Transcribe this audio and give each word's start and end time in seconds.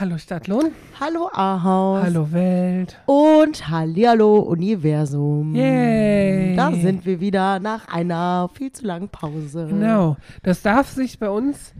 Hallo 0.00 0.18
Stadtlohn. 0.18 0.72
Hallo 0.98 1.30
Ahaus. 1.32 2.02
Hallo 2.02 2.32
Welt. 2.32 2.98
Und 3.06 3.68
Hallihallo 3.68 4.40
Universum. 4.40 5.54
Yay. 5.54 6.56
Da 6.56 6.72
sind 6.72 7.06
wir 7.06 7.20
wieder 7.20 7.60
nach 7.60 7.86
einer 7.86 8.50
viel 8.54 8.72
zu 8.72 8.84
langen 8.84 9.08
Pause. 9.08 9.68
Genau. 9.70 10.16
Das 10.42 10.62
darf 10.62 10.88
sich 10.88 11.20
bei 11.20 11.30
uns 11.30 11.74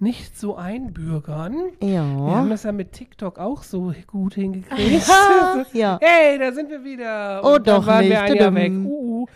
nicht 0.00 0.36
so 0.38 0.56
einbürgern. 0.56 1.54
Wir 1.80 2.00
haben 2.02 2.28
Ja. 2.28 2.44
das 2.46 2.64
ja 2.64 2.72
mit 2.72 2.92
TikTok 2.92 3.38
auch 3.38 3.62
so 3.62 3.92
gut 4.06 4.34
hingekriegt. 4.34 5.06
Ja, 5.08 5.64
ja. 5.72 5.98
Hey, 6.02 6.38
da 6.38 6.52
sind 6.52 6.68
wir 6.68 6.84
wieder. 6.84 7.40
Oh, 7.44 7.54
Und 7.54 7.66
dann 7.66 7.80
doch 7.80 7.86
waren 7.86 8.04
wir 8.04 8.22
nicht. 8.22 8.32
ein 8.32 8.36
Jahr 8.36 8.54
weg. 8.54 8.72
Uh, 8.72 9.22
uh. 9.22 9.26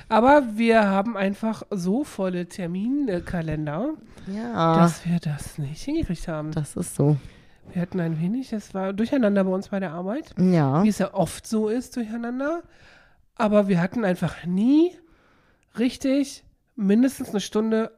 Aber 0.09 0.43
wir 0.57 0.85
haben 0.89 1.17
einfach 1.17 1.63
so 1.71 2.05
volle 2.05 2.47
Terminkalender, 2.47 3.95
Ja. 4.27 4.77
dass 4.77 5.07
wir 5.07 5.19
das 5.21 5.59
nicht 5.59 5.83
hingekriegt 5.83 6.29
haben. 6.29 6.51
Das 6.53 6.77
ist 6.77 6.95
so. 6.97 7.17
Wir 7.73 7.83
hatten 7.83 8.01
ein 8.01 8.21
wenig, 8.21 8.53
es 8.53 8.75
war 8.75 8.93
durcheinander 8.93 9.45
bei 9.45 9.51
uns 9.51 9.69
bei 9.69 9.81
der 9.81 9.93
Arbeit. 9.93 10.35
Ja. 10.39 10.83
wie 10.85 10.89
es 10.89 10.99
ja 10.99 11.15
oft 11.15 11.47
so 11.47 11.69
ist 11.69 11.97
durcheinander. 11.97 12.63
Aber 13.35 13.69
wir 13.69 13.81
hatten 13.81 14.05
einfach 14.05 14.45
nie 14.47 14.93
richtig 15.79 16.45
mindestens 16.75 17.31
eine 17.31 17.41
Stunde 17.41 17.91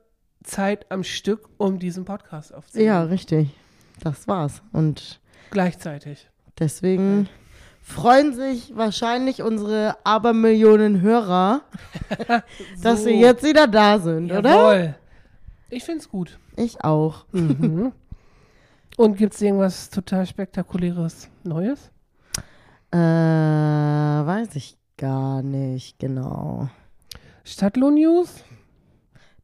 Zeit 0.48 0.86
am 0.90 1.04
Stück, 1.04 1.48
um 1.58 1.78
diesen 1.78 2.04
Podcast 2.04 2.52
aufzunehmen. 2.54 2.86
Ja, 2.88 3.02
richtig. 3.04 3.50
Das 4.00 4.26
war's. 4.28 4.62
Und 4.72 5.20
Gleichzeitig. 5.50 6.28
deswegen 6.58 7.28
freuen 7.82 8.34
sich 8.34 8.76
wahrscheinlich 8.76 9.42
unsere 9.42 9.96
Abermillionen 10.04 11.00
Hörer, 11.00 11.62
dass 12.82 13.00
So. 13.00 13.06
wir 13.06 13.16
jetzt 13.16 13.42
wieder 13.44 13.66
da 13.66 13.98
sind, 13.98 14.30
oder? 14.32 14.50
Jawohl. 14.50 14.94
Ich 15.70 15.84
find's 15.84 16.08
gut. 16.08 16.38
Ich 16.56 16.82
auch. 16.84 17.24
Mhm. 17.32 17.92
Und 18.96 19.16
gibt's 19.16 19.40
irgendwas 19.40 19.90
total 19.90 20.26
spektakuläres 20.26 21.28
Neues? 21.44 21.90
Äh, 22.90 22.96
weiß 22.98 24.56
ich 24.56 24.76
gar 24.96 25.42
nicht 25.42 25.98
genau. 25.98 26.68
Stadtlohn-News? 27.44 28.42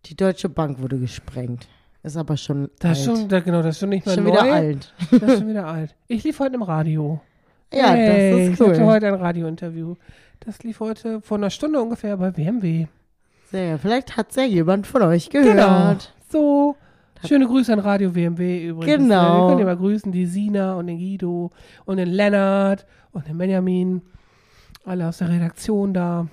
Die 0.06 0.16
Deutsche 0.16 0.48
Bank 0.48 0.80
wurde 0.80 0.98
gesprengt. 0.98 1.66
Ist 2.02 2.16
aber 2.16 2.36
schon 2.36 2.70
Das 2.80 3.00
ist 3.00 3.08
alt. 3.08 3.18
schon, 3.18 3.28
da, 3.28 3.40
genau, 3.40 3.62
das 3.62 3.76
ist 3.76 3.80
schon 3.80 3.88
nicht 3.88 4.04
mehr 4.04 4.14
schon 4.14 4.24
neu. 4.24 4.30
wieder 4.32 4.42
alt. 4.42 4.94
Das 5.10 5.22
ist 5.22 5.38
schon 5.38 5.48
wieder 5.48 5.66
alt. 5.66 5.94
Ich 6.06 6.22
lief 6.24 6.38
heute 6.38 6.54
im 6.56 6.62
Radio. 6.62 7.20
Ja, 7.72 7.88
Hey, 7.88 8.30
das 8.30 8.40
ist 8.40 8.60
Ich 8.60 8.60
hatte 8.68 8.80
cool. 8.82 8.86
heute 8.86 9.08
ein 9.08 9.14
Radiointerview. 9.14 9.94
Das 10.40 10.62
lief 10.62 10.78
heute 10.80 11.20
vor 11.22 11.38
einer 11.38 11.50
Stunde 11.50 11.80
ungefähr 11.82 12.16
bei 12.18 12.30
BMW. 12.30 12.86
Sehr, 13.50 13.78
vielleicht 13.78 14.16
hat's 14.16 14.36
ja 14.36 14.44
jemand 14.44 14.86
von 14.86 15.02
euch 15.02 15.28
gehört. 15.30 15.56
Genau. 15.56 15.96
So. 16.30 16.76
Schöne 17.26 17.46
Grüße 17.46 17.72
an 17.72 17.78
Radio 17.80 18.14
WMW 18.14 18.66
übrigens. 18.68 18.98
Genau. 19.02 19.42
Wir 19.44 19.48
können 19.48 19.58
ja 19.60 19.64
mal 19.64 19.76
grüßen, 19.76 20.12
die 20.12 20.26
Sina 20.26 20.74
und 20.74 20.86
den 20.88 20.98
Guido 20.98 21.50
und 21.86 21.96
den 21.96 22.08
Lennart 22.10 22.86
und 23.12 23.26
den 23.26 23.38
Benjamin. 23.38 24.02
Alle 24.84 25.08
aus 25.08 25.18
der 25.18 25.30
Redaktion 25.30 25.94
da. 25.94 26.28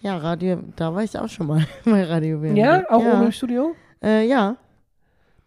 Ja, 0.00 0.16
Radio, 0.16 0.58
da 0.76 0.94
war 0.94 1.02
ich 1.02 1.18
auch 1.18 1.28
schon 1.28 1.46
mal 1.46 1.64
bei 1.84 2.04
Radio 2.04 2.40
WM. 2.42 2.56
Ja, 2.56 2.82
auch 2.88 3.02
ja. 3.02 3.14
oben 3.14 3.24
im 3.26 3.32
Studio? 3.32 3.74
Äh, 4.02 4.26
ja, 4.26 4.56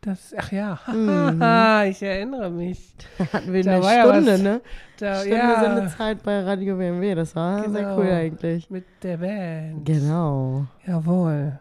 Das, 0.01 0.33
ach 0.37 0.51
ja, 0.51 0.79
Mhm. 0.93 1.41
ich 1.89 2.03
erinnere 2.03 2.51
mich. 2.51 2.93
da 3.17 3.33
hatten 3.33 3.51
wir 3.53 3.63
Da 3.63 3.75
eine 3.77 3.83
ja 3.85 4.03
Stunde, 4.11 4.33
was. 4.33 4.41
ne? 4.41 4.61
Da, 4.99 5.15
Stunde 5.15 5.37
ja, 5.37 5.59
Sendezeit 5.59 6.23
bei 6.23 6.41
Radio 6.43 6.75
BMW. 6.77 7.15
Das 7.15 7.35
war 7.35 7.67
sehr 7.69 7.81
Genau. 7.81 7.97
cool 7.97 8.11
eigentlich. 8.11 8.69
mit 8.69 8.85
der 9.01 9.17
Band. 9.17 9.85
Genau. 9.85 10.65
Jawohl. 10.85 11.59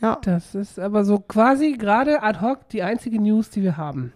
Ja, 0.00 0.18
Das 0.22 0.54
ist 0.54 0.78
aber 0.80 1.04
so 1.04 1.18
quasi 1.20 1.72
gerade 1.78 2.22
ad 2.22 2.40
hoc 2.40 2.68
die 2.70 2.82
einzige 2.82 3.20
News, 3.20 3.50
die 3.50 3.62
wir 3.62 3.76
haben. 3.76 4.12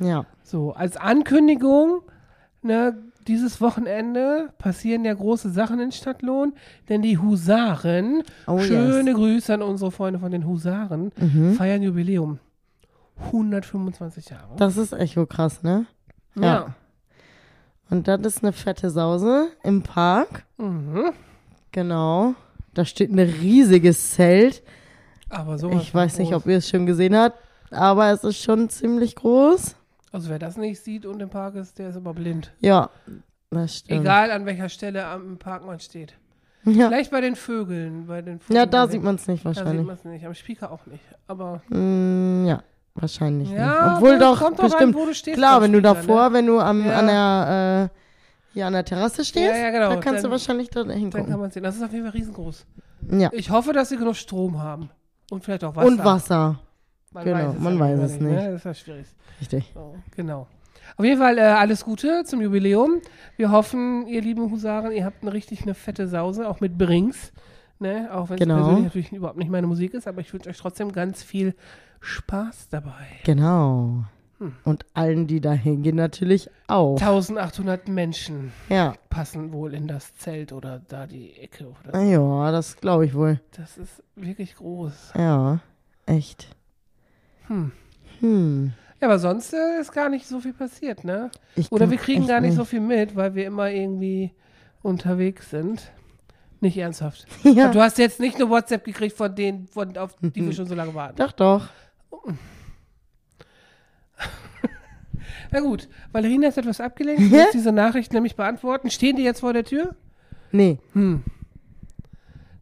ja. 0.00 0.24
So, 0.42 0.72
als 0.72 0.96
Ankündigung, 0.96 2.02
ne, 2.62 2.98
dieses 3.30 3.60
Wochenende 3.60 4.50
passieren 4.58 5.04
ja 5.04 5.14
große 5.14 5.50
Sachen 5.50 5.80
in 5.80 5.92
Stadtlohn, 5.92 6.52
denn 6.88 7.00
die 7.02 7.16
Husaren, 7.18 8.22
Oh, 8.46 8.58
schöne 8.58 9.10
yes. 9.10 9.16
Grüße 9.16 9.54
an 9.54 9.62
unsere 9.62 9.90
Freunde 9.90 10.18
von 10.18 10.30
den 10.32 10.46
Husaren, 10.46 11.12
Mhm. 11.18 11.54
feiern 11.54 11.82
Jubiläum. 11.82 12.38
125 13.26 14.30
Jahre. 14.30 14.56
Das 14.56 14.76
ist 14.76 14.92
echo 14.92 15.26
krass, 15.26 15.62
ne? 15.62 15.86
ja. 16.34 16.74
Und 17.90 18.06
das 18.06 18.20
ist 18.20 18.44
eine 18.44 18.52
fette 18.52 18.88
Sause 18.88 19.48
im 19.64 19.82
Park. 19.82 20.44
Mhm. 20.58 21.10
Genau. 21.72 22.34
Da 22.72 22.84
steht 22.84 23.10
ein 23.10 23.18
riesiges 23.18 24.12
Zelt. 24.12 24.62
Aber 25.28 25.58
sowas 25.58 25.82
Ich 25.82 25.92
weiß 25.92 26.12
von 26.14 26.20
nicht, 26.22 26.32
groß. 26.32 26.42
ob 26.42 26.48
ihr 26.48 26.58
es 26.58 26.68
schon 26.68 26.86
gesehen 26.86 27.16
habt, 27.16 27.36
aber 27.72 28.10
es 28.12 28.22
ist 28.22 28.40
schon 28.42 28.68
ziemlich 28.68 29.16
groß. 29.16 29.74
Also 30.12 30.28
wer 30.28 30.38
das 30.38 30.56
nicht 30.56 30.80
sieht 30.82 31.06
und 31.06 31.20
im 31.20 31.30
Park 31.30 31.54
ist, 31.54 31.78
der 31.78 31.90
ist 31.90 31.96
aber 31.96 32.14
blind. 32.14 32.52
Ja, 32.60 32.90
das 33.50 33.76
stimmt. 33.78 34.00
Egal 34.00 34.30
an 34.32 34.44
welcher 34.46 34.68
Stelle 34.68 35.06
am 35.06 35.38
Park 35.38 35.64
man 35.64 35.78
steht. 35.80 36.14
Ja, 36.64 36.88
Vielleicht 36.88 37.10
bei 37.10 37.20
den 37.20 37.36
Vögeln. 37.36 38.06
Bei 38.06 38.20
den 38.20 38.38
Vögeln 38.40 38.56
ja 38.56 38.66
da 38.66 38.86
sieht 38.88 39.02
man 39.02 39.14
es 39.14 39.26
nicht 39.28 39.44
Da 39.44 39.54
sieht 39.54 39.64
wahrscheinlich. 39.64 39.86
man 39.86 39.94
es 39.94 40.04
nicht. 40.04 40.26
Am 40.26 40.34
Speaker 40.34 40.70
auch 40.72 40.84
nicht. 40.86 41.02
Aber 41.26 41.62
Mm, 41.68 42.44
ja, 42.46 42.62
wahrscheinlich 42.94 43.50
ja, 43.50 43.84
nicht. 43.88 43.96
Obwohl 43.96 44.18
doch, 44.18 44.50
bestimmt. 44.56 44.94
An, 44.96 45.14
stehst 45.14 45.38
Klar, 45.38 45.62
wenn 45.62 45.72
du 45.72 45.80
davor, 45.80 46.28
Ne? 46.28 46.34
wenn 46.34 46.46
du 46.46 46.58
am, 46.60 46.84
Ja. 46.84 46.98
an 46.98 47.06
der, 47.06 47.90
äh, 47.90 47.96
hier 48.52 48.66
an 48.66 48.72
der 48.74 48.84
Terrasse 48.84 49.24
stehst, 49.24 49.56
Ja, 49.56 49.70
genau. 49.70 49.88
da 49.90 49.96
kannst 49.96 50.22
Dann- 50.22 50.24
du 50.24 50.30
wahrscheinlich 50.32 50.68
da 50.70 50.80
Dann 50.80 50.90
kann 50.90 50.98
hingucken. 50.98 51.38
man 51.40 51.50
sehen. 51.50 51.62
Das 51.62 51.76
ist 51.76 51.82
auf 51.82 51.92
jeden 51.92 52.04
Fall 52.04 52.12
riesengroß. 52.12 52.66
Ja. 53.12 53.30
Ich 53.32 53.50
hoffe, 53.50 53.72
dass 53.72 53.88
sie 53.88 53.96
genug 53.96 54.16
Strom 54.16 54.60
haben. 54.60 54.90
Und 55.30 55.44
vielleicht 55.44 55.64
auch 55.64 55.74
Wasser. 55.76 55.86
Und 55.86 56.04
Wasser. 56.04 56.60
Man 57.12 57.24
genau, 57.24 57.52
man 57.58 57.74
ja 57.74 57.80
weiß 57.80 57.92
immer 57.94 58.04
es 58.04 58.20
Ne? 58.20 58.28
nicht. 58.28 58.38
Das 58.46 58.54
ist 58.54 58.64
ja 58.64 58.74
schwierig. 58.74 59.06
Richtig. 59.40 59.70
So, 59.74 59.96
genau. 60.14 60.46
Auf 60.96 61.04
jeden 61.04 61.18
Fall 61.20 61.38
äh, 61.38 61.42
alles 61.42 61.84
Gute 61.84 62.22
zum 62.24 62.40
Jubiläum. 62.40 63.00
Wir 63.36 63.50
hoffen, 63.50 64.06
ihr 64.06 64.22
lieben 64.22 64.50
Husaren, 64.50 64.92
ihr 64.92 65.04
habt 65.04 65.22
eine 65.22 65.32
richtig 65.32 65.62
eine 65.62 65.74
fette 65.74 66.06
Sause, 66.06 66.48
auch 66.48 66.60
mit 66.60 66.78
Brings. 66.78 67.32
Ne? 67.80 68.08
Auch 68.12 68.28
wenn 68.28 68.36
es 68.36 68.40
Genau. 68.40 68.56
persönlich 68.58 68.84
natürlich 68.84 69.12
überhaupt 69.12 69.38
nicht 69.38 69.50
meine 69.50 69.66
Musik 69.66 69.94
ist, 69.94 70.06
aber 70.06 70.20
ich 70.20 70.32
wünsche 70.32 70.50
euch 70.50 70.58
trotzdem 70.58 70.92
ganz 70.92 71.22
viel 71.22 71.54
Spaß 72.00 72.68
dabei. 72.68 73.06
Genau. 73.24 74.04
Hm. 74.38 74.54
Und 74.64 74.86
allen, 74.94 75.26
die 75.26 75.40
da 75.40 75.52
hingehen, 75.52 75.96
natürlich 75.96 76.48
auch. 76.68 76.94
1800 77.00 77.88
Menschen 77.88 78.52
Ja. 78.68 78.94
passen 79.08 79.52
wohl 79.52 79.74
in 79.74 79.88
das 79.88 80.14
Zelt 80.14 80.52
oder 80.52 80.80
da 80.88 81.06
die 81.06 81.32
Ecke. 81.38 81.66
Oder 81.82 81.94
Ah, 81.98 82.02
Ja, 82.02 82.52
das 82.52 82.76
glaube 82.76 83.04
ich 83.04 83.14
wohl. 83.14 83.40
Das 83.56 83.76
ist 83.78 84.02
wirklich 84.16 84.54
groß. 84.56 85.12
Ja, 85.16 85.58
echt. 86.06 86.48
Hm. 87.50 87.72
Hm. 88.20 88.72
Ja, 89.00 89.08
aber 89.08 89.18
sonst 89.18 89.52
äh, 89.52 89.80
ist 89.80 89.92
gar 89.92 90.08
nicht 90.08 90.26
so 90.26 90.40
viel 90.40 90.52
passiert, 90.52 91.04
ne? 91.04 91.30
Ich 91.56 91.72
Oder 91.72 91.90
wir 91.90 91.96
kriegen 91.98 92.26
gar 92.26 92.40
nicht 92.40 92.54
so 92.54 92.64
viel 92.64 92.80
mit, 92.80 93.16
weil 93.16 93.34
wir 93.34 93.46
immer 93.46 93.70
irgendwie 93.70 94.32
unterwegs 94.82 95.50
sind. 95.50 95.90
Nicht 96.60 96.76
ernsthaft. 96.76 97.26
Ja, 97.44 97.70
Du 97.72 97.80
hast 97.80 97.98
jetzt 97.98 98.20
nicht 98.20 98.36
eine 98.36 98.48
WhatsApp 98.50 98.84
gekriegt 98.84 99.16
von 99.16 99.34
denen, 99.34 99.66
von, 99.68 99.96
auf 99.96 100.14
die 100.20 100.44
wir 100.44 100.52
schon 100.52 100.66
so 100.66 100.74
lange 100.74 100.94
warten. 100.94 101.16
doch, 101.16 101.32
doch. 101.32 101.68
Na 105.52 105.60
gut, 105.60 105.88
Valerina 106.12 106.48
ist 106.48 106.58
etwas 106.58 106.80
abgelenkt. 106.80 107.22
Sie 107.22 107.34
Ja? 107.34 107.44
muss 107.44 107.52
diese 107.52 107.72
Nachricht 107.72 108.12
nämlich 108.12 108.36
beantworten. 108.36 108.90
Stehen 108.90 109.16
die 109.16 109.22
jetzt 109.24 109.40
vor 109.40 109.52
der 109.52 109.64
Tür? 109.64 109.96
Nee. 110.52 110.78
Hm. 110.92 111.24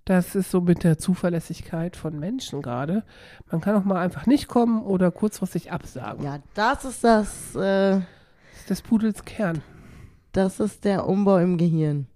Das 0.08 0.34
ist 0.34 0.50
so 0.50 0.62
mit 0.62 0.84
der 0.84 0.96
Zuverlässigkeit 0.96 1.94
von 1.94 2.19
Menschen 2.19 2.62
gerade. 2.62 3.05
Man 3.50 3.60
kann 3.60 3.76
auch 3.76 3.84
mal 3.84 4.00
einfach 4.00 4.25
nicht 4.25 4.49
kommen 4.49 4.81
oder 4.82 5.10
kurzfristig 5.10 5.70
absagen. 5.70 6.25
Ja, 6.25 6.38
das 6.55 6.87
ist 6.87 7.05
das, 7.05 7.55
äh, 7.55 8.00
Das 8.00 8.02
ist 8.60 8.70
des 8.70 8.81
Pudels 8.81 9.22
Kern. 9.26 9.60
das 10.32 10.60
ist 10.60 10.87
der 10.87 11.06
Umbau 11.06 11.37
im 11.37 11.58
Gehirn. 11.58 12.06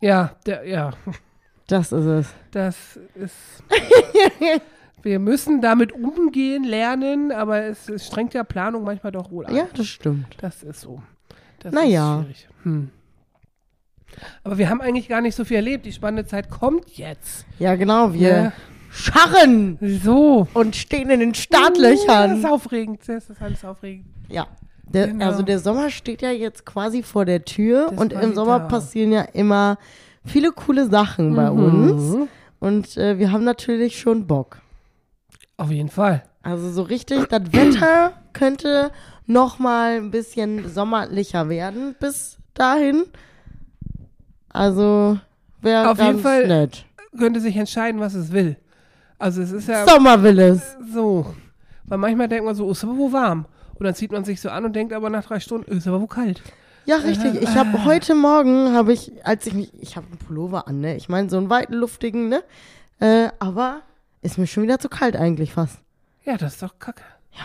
Ja, 0.00 0.36
der, 0.46 0.64
ja, 0.68 0.92
Das 1.66 1.90
ist 1.90 2.04
es. 2.04 2.28
das 2.52 3.00
ist. 3.16 3.34
wir 5.02 5.18
müssen 5.18 5.60
damit 5.60 5.90
umgehen 5.90 6.62
lernen, 6.62 7.32
aber 7.32 7.62
es, 7.64 7.88
es 7.88 8.06
strengt 8.06 8.32
ja 8.32 8.44
Planung 8.44 8.84
manchmal 8.84 9.10
doch 9.10 9.32
wohl 9.32 9.46
an. 9.46 9.56
Ja, 9.56 9.66
das 9.74 9.88
stimmt. 9.88 10.36
Das 10.40 10.62
ist 10.62 10.80
so. 10.80 11.02
Das 11.58 11.72
Naja. 11.74 12.18
ist 12.20 12.22
schwierig. 12.24 12.48
Hm. 12.62 12.90
Aber 14.44 14.58
wir 14.58 14.68
haben 14.70 14.80
eigentlich 14.80 15.08
gar 15.08 15.20
nicht 15.20 15.34
so 15.34 15.44
viel 15.44 15.56
erlebt. 15.56 15.86
Die 15.86 15.92
spannende 15.92 16.26
Zeit 16.26 16.50
kommt 16.50 16.88
jetzt. 16.96 17.44
Ja, 17.58 17.74
genau, 17.76 18.12
wir 18.12 18.28
Ja. 18.28 18.52
scharren 18.90 19.78
So. 20.02 20.46
und 20.54 20.76
stehen 20.76 21.10
in 21.10 21.20
den 21.20 21.30
Das 21.32 21.38
ist 21.38 21.44
Startlöchern. 21.44 22.44
aufregend. 22.46 23.00
Das 23.06 23.28
ist 23.30 23.40
alles 23.42 23.64
aufregend. 23.64 24.06
Ja, 24.28 24.46
Der, 24.84 25.06
Genau. 25.08 25.24
Also 25.26 25.42
der 25.42 25.58
Sommer 25.58 25.88
steht 25.90 26.20
ja 26.22 26.30
jetzt 26.30 26.66
quasi 26.66 27.02
vor 27.02 27.24
der 27.24 27.44
Tür 27.44 27.92
ist 27.92 27.98
und 27.98 28.12
im 28.12 28.34
Sommer 28.34 28.58
da. 28.60 28.66
passieren 28.66 29.10
ja 29.12 29.22
immer 29.22 29.78
viele 30.24 30.52
coole 30.52 30.86
Sachen 30.88 31.34
bei 31.34 31.50
uns. 31.50 32.28
Und 32.60 32.96
äh, 32.98 33.18
wir 33.18 33.32
haben 33.32 33.44
natürlich 33.44 33.98
schon 33.98 34.26
Bock. 34.26 34.60
Auf 35.56 35.70
jeden 35.70 35.88
Fall. 35.88 36.22
Also 36.42 36.70
so 36.70 36.82
richtig, 36.82 37.26
das 37.28 37.52
Wetter 37.52 38.12
könnte 38.32 38.90
noch 39.26 39.58
mal 39.58 39.96
ein 39.96 40.10
bisschen 40.10 40.68
sommerlicher 40.68 41.48
werden 41.48 41.94
bis 41.98 42.36
dahin. 42.54 43.04
Also 44.52 45.18
wäre 45.60 45.90
Auf 45.90 45.98
jeden 45.98 46.20
Fall- 46.20 46.46
nett. 46.46 46.84
Könnte 47.18 47.40
sich 47.40 47.56
entscheiden, 47.56 48.00
was 48.00 48.14
es 48.14 48.32
will. 48.32 48.56
Also 49.18 49.42
es 49.42 49.52
ist 49.52 49.68
ja 49.68 49.86
Sommer 49.86 50.22
will 50.22 50.38
es. 50.38 50.76
so. 50.92 51.34
Weil 51.84 51.98
manchmal 51.98 52.28
denkt 52.28 52.44
man 52.44 52.54
so, 52.54 52.66
oh, 52.66 52.70
ist 52.72 52.82
aber 52.84 52.96
wo 52.96 53.12
warm. 53.12 53.46
Und 53.74 53.84
dann 53.84 53.94
zieht 53.94 54.12
man 54.12 54.24
sich 54.24 54.40
so 54.40 54.48
an 54.50 54.64
und 54.64 54.74
denkt 54.74 54.92
aber 54.92 55.10
nach 55.10 55.24
drei 55.24 55.40
Stunden, 55.40 55.70
oh, 55.72 55.76
ist 55.76 55.86
aber 55.86 56.00
wo 56.00 56.06
kalt. 56.06 56.42
Ja, 56.84 56.96
richtig. 56.96 57.40
Ich 57.40 57.54
habe 57.54 57.84
heute 57.84 58.14
Morgen, 58.14 58.72
habe 58.74 58.92
ich, 58.92 59.12
als 59.24 59.46
ich 59.46 59.54
mich, 59.54 59.72
ich 59.80 59.96
habe 59.96 60.06
einen 60.08 60.18
Pullover 60.18 60.66
an, 60.66 60.80
ne? 60.80 60.96
Ich 60.96 61.08
meine, 61.08 61.28
so 61.30 61.36
einen 61.36 61.48
weiten, 61.50 61.74
luftigen, 61.74 62.28
ne? 62.28 62.42
Äh, 62.98 63.28
aber 63.38 63.82
ist 64.20 64.36
mir 64.38 64.46
schon 64.48 64.62
wieder 64.64 64.78
zu 64.80 64.88
kalt 64.88 65.14
eigentlich 65.16 65.52
fast. 65.52 65.78
Ja, 66.24 66.36
das 66.36 66.54
ist 66.54 66.62
doch 66.62 66.78
kacke. 66.78 67.02
Ja. 67.32 67.44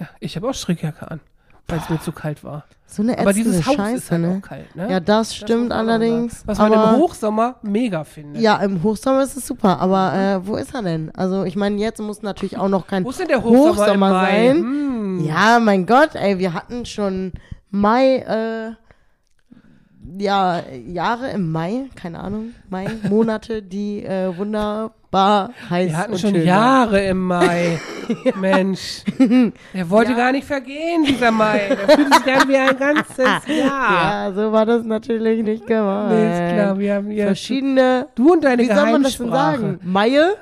Ja, 0.00 0.08
ich 0.20 0.36
habe 0.36 0.48
auch 0.48 0.54
Strickjacke 0.54 1.08
an, 1.10 1.20
weil 1.68 1.78
es 1.78 1.88
mir 1.88 2.00
zu 2.00 2.12
kalt 2.12 2.44
war. 2.44 2.64
So 2.88 3.02
eine 3.02 3.18
Aber 3.18 3.32
dieses 3.32 3.66
Haus 3.66 3.74
Scheiße, 3.74 3.96
ist 3.96 4.10
halt 4.12 4.22
ne? 4.22 4.38
auch 4.38 4.48
kalt, 4.48 4.76
ne? 4.76 4.88
Ja, 4.90 5.00
das 5.00 5.28
Das 5.28 5.36
stimmt 5.36 5.72
auch 5.72 5.76
allerdings. 5.78 6.42
Was 6.46 6.58
man 6.58 6.72
im 6.72 6.96
Hochsommer 6.96 7.56
mega 7.62 8.04
findet. 8.04 8.40
Ja, 8.40 8.56
im 8.58 8.82
Hochsommer 8.82 9.22
ist 9.24 9.36
es 9.36 9.46
super, 9.46 9.80
aber 9.80 10.14
äh, 10.14 10.46
wo 10.46 10.56
ist 10.56 10.72
er 10.72 10.82
denn? 10.82 11.10
Also 11.16 11.44
ich 11.44 11.56
meine, 11.56 11.76
jetzt 11.78 12.00
muss 12.00 12.22
natürlich 12.22 12.56
auch 12.56 12.68
noch 12.68 12.86
kein 12.86 13.04
Wo 13.04 13.10
ist 13.10 13.18
denn 13.18 13.28
der 13.28 13.42
Hochsommer, 13.42 13.82
Hochsommer 13.82 14.10
sein. 14.10 14.56
Hm. 14.56 15.24
Ja, 15.24 15.58
mein 15.58 15.84
Gott, 15.86 16.14
ey, 16.14 16.38
wir 16.38 16.54
hatten 16.54 16.86
schon 16.86 17.32
Mai, 17.70 18.18
äh, 18.18 18.72
ja, 20.18 20.62
Jahre 20.86 21.30
im 21.30 21.50
Mai, 21.52 21.86
keine 21.94 22.20
Ahnung, 22.20 22.54
Mai, 22.68 22.86
Monate, 23.08 23.62
die 23.62 24.04
äh, 24.04 24.36
wunderbar 24.36 25.50
heiß 25.70 25.90
Wir 25.90 25.96
hatten 25.98 26.18
schon 26.18 26.30
schön 26.30 26.40
waren. 26.40 26.46
Jahre 26.46 27.06
im 27.06 27.26
Mai. 27.26 27.80
Mensch. 28.40 29.02
Der 29.74 29.90
wollte 29.90 30.14
gar 30.14 30.32
nicht 30.32 30.46
vergehen, 30.46 31.04
dieser 31.04 31.30
Mai. 31.30 31.68
Der 31.68 31.88
fühlt 31.96 32.14
sich 32.14 32.22
dann 32.24 32.48
wie 32.48 32.56
ein 32.56 32.76
ganzes 32.78 33.18
Jahr. 33.46 34.28
Ja, 34.28 34.32
so 34.34 34.52
war 34.52 34.64
das 34.66 34.84
natürlich 34.84 35.42
nicht 35.42 35.66
gemeint. 35.66 36.10
Nee, 36.10 36.32
ist 36.48 36.54
klar, 36.54 36.78
wir 36.78 36.94
haben 36.94 37.10
hier 37.10 37.26
Verschiedene, 37.26 38.06
Du 38.14 38.32
und 38.32 38.44
deine 38.44 38.62
wie 38.62 38.66
soll 38.66 38.92
man 38.92 39.02
das 39.02 39.18
denn 39.18 39.30
sagen? 39.30 39.80
Maie? 39.82 40.34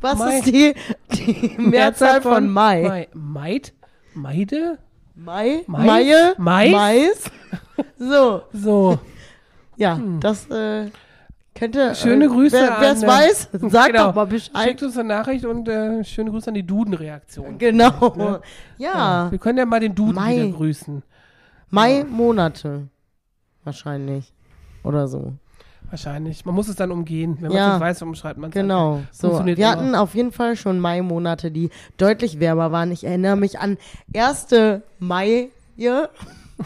Was 0.00 0.18
Mai. 0.18 0.38
ist 0.38 0.46
die, 0.46 0.74
die 1.12 1.54
Mehrzahl 1.58 2.20
von 2.22 2.48
Mai? 2.48 2.82
Mai. 2.82 3.08
Maid? 3.14 3.74
Meide? 4.14 4.78
Mai? 5.14 5.62
Mais? 5.66 5.86
Maie? 5.86 6.34
Mais? 6.38 6.70
Mais? 6.72 7.30
So, 7.98 8.42
So. 8.52 8.98
ja, 9.76 10.00
das 10.20 10.48
äh, 10.50 10.90
könnte. 11.54 11.88
Hm. 11.88 11.94
Schöne 11.94 12.24
äh, 12.26 12.28
Grüße 12.28 12.56
Wer 12.56 12.76
wer 12.80 12.92
es 12.92 13.02
äh, 13.02 13.06
weiß, 13.06 13.48
sag 13.70 13.88
genau. 13.88 14.06
doch 14.08 14.14
mal 14.14 14.26
Bescheid. 14.26 14.68
Schickt 14.68 14.82
uns 14.82 14.96
eine 14.98 15.08
Nachricht 15.08 15.44
und 15.44 15.68
äh, 15.68 16.04
schöne 16.04 16.30
Grüße 16.30 16.48
an 16.48 16.54
die 16.54 16.62
Duden-Reaktion. 16.66 17.58
Genau. 17.58 18.14
Ne? 18.16 18.40
Ja, 18.78 19.30
Wir 19.30 19.38
können 19.38 19.58
ja 19.58 19.66
mal 19.66 19.80
den 19.80 19.94
Duden 19.94 20.14
Mai. 20.14 20.36
wieder 20.36 20.56
grüßen. 20.56 21.02
Mai-Monate. 21.70 22.88
Wahrscheinlich. 23.64 24.32
Oder 24.84 25.08
so. 25.08 25.34
Wahrscheinlich. 25.90 26.44
Man 26.44 26.54
muss 26.54 26.68
es 26.68 26.76
dann 26.76 26.90
umgehen. 26.90 27.36
Wenn 27.40 27.48
man 27.48 27.56
Ja. 27.56 27.74
es 27.76 27.80
weiß, 27.80 28.00
warum 28.02 28.14
schreibt 28.14 28.38
man 28.38 28.50
es 28.50 28.54
Genau. 28.54 29.00
So, 29.10 29.44
wir 29.44 29.56
immer. 29.58 29.68
hatten 29.70 29.94
auf 29.94 30.14
jeden 30.14 30.32
Fall 30.32 30.56
schon 30.56 30.80
Mai-Monate, 30.80 31.50
die 31.50 31.70
deutlich 31.96 32.40
wärmer 32.40 32.72
waren. 32.72 32.90
Ich 32.92 33.04
erinnere 33.04 33.36
mich 33.36 33.58
an 33.58 33.78
erste 34.12 34.82
Mai, 34.98 35.48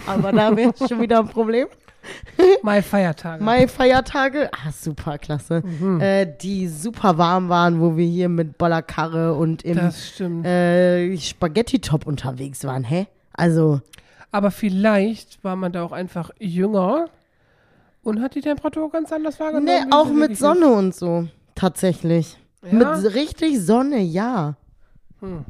aber 0.06 0.32
da 0.32 0.56
wäre 0.56 0.72
schon 0.88 1.00
wieder 1.00 1.18
ein 1.20 1.28
Problem. 1.28 1.68
Mai-Feiertage. 2.62 3.44
Mai-Feiertage, 3.44 4.50
ah, 4.52 4.72
super 4.72 5.18
klasse, 5.18 5.62
Mhm. 5.64 6.00
äh, 6.00 6.26
die 6.26 6.66
super 6.66 7.16
warm 7.16 7.48
waren, 7.48 7.80
wo 7.80 7.96
wir 7.96 8.06
hier 8.06 8.28
mit 8.28 8.58
Bollerkarre 8.58 9.34
und 9.34 9.62
im 9.64 9.78
äh, 10.44 11.16
Spaghetti-Top 11.16 12.06
unterwegs 12.06 12.64
waren, 12.64 12.82
hä? 12.82 13.06
Also, 13.34 13.80
Aber 14.32 14.50
vielleicht 14.50 15.44
war 15.44 15.54
man 15.56 15.72
da 15.72 15.84
auch 15.84 15.92
einfach 15.92 16.30
jünger 16.40 17.06
und 18.02 18.20
hat 18.20 18.34
die 18.34 18.40
Temperatur 18.40 18.90
ganz 18.90 19.12
anders 19.12 19.38
wahrgenommen. 19.38 19.66
ne, 19.66 19.86
wie 19.86 19.92
auch 19.92 20.10
mit 20.10 20.36
Sonne 20.36 20.66
und 20.72 20.94
so, 20.96 21.28
tatsächlich. 21.54 22.36
Ja? 22.64 22.72
Mit 22.96 23.14
richtig 23.14 23.60
Sonne, 23.60 23.98
ja. 24.00 24.56
Hm. 25.20 25.44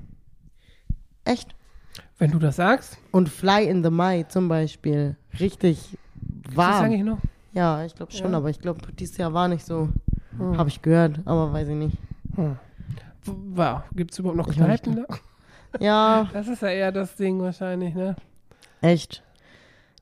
Echt. 1.24 1.54
Wenn 2.22 2.30
du 2.30 2.38
das 2.38 2.54
sagst, 2.54 2.98
Und 3.10 3.28
Fly 3.28 3.64
in 3.68 3.82
the 3.82 3.90
Mai 3.90 4.22
zum 4.22 4.46
Beispiel. 4.48 5.16
Richtig 5.40 5.98
das 6.44 6.56
warm. 6.56 6.82
sage 6.84 6.94
ich 6.94 7.02
noch. 7.02 7.18
Ja, 7.52 7.84
ich 7.84 7.96
glaube 7.96 8.12
schon, 8.12 8.30
Ja. 8.30 8.36
aber 8.38 8.48
ich 8.48 8.60
glaube, 8.60 8.80
dieses 8.96 9.16
Jahr 9.16 9.34
war 9.34 9.48
nicht 9.48 9.66
so. 9.66 9.88
Hm. 10.38 10.56
Habe 10.56 10.68
ich 10.68 10.80
gehört, 10.82 11.18
aber 11.24 11.52
weiß 11.52 11.66
ich 11.66 11.74
nicht. 11.74 11.96
Wow, 13.26 13.80
gibt 13.96 14.12
es 14.12 14.20
überhaupt 14.20 14.36
noch 14.38 14.46
Ich 14.48 14.54
Kneipen 14.56 14.94
da? 14.94 15.04
Ja, 15.80 16.28
Das 16.32 16.46
ist 16.46 16.62
ja 16.62 16.68
eher 16.68 16.92
das 16.92 17.16
Ding 17.16 17.40
wahrscheinlich, 17.42 17.92
ne? 17.96 18.14
echt. 18.82 19.24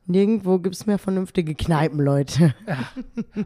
Nirgendwo 0.04 0.58
gibt's 0.58 0.84
mehr 0.84 0.98
vernünftige 0.98 1.54
Kneipen, 1.54 2.00
Leute. 2.00 2.54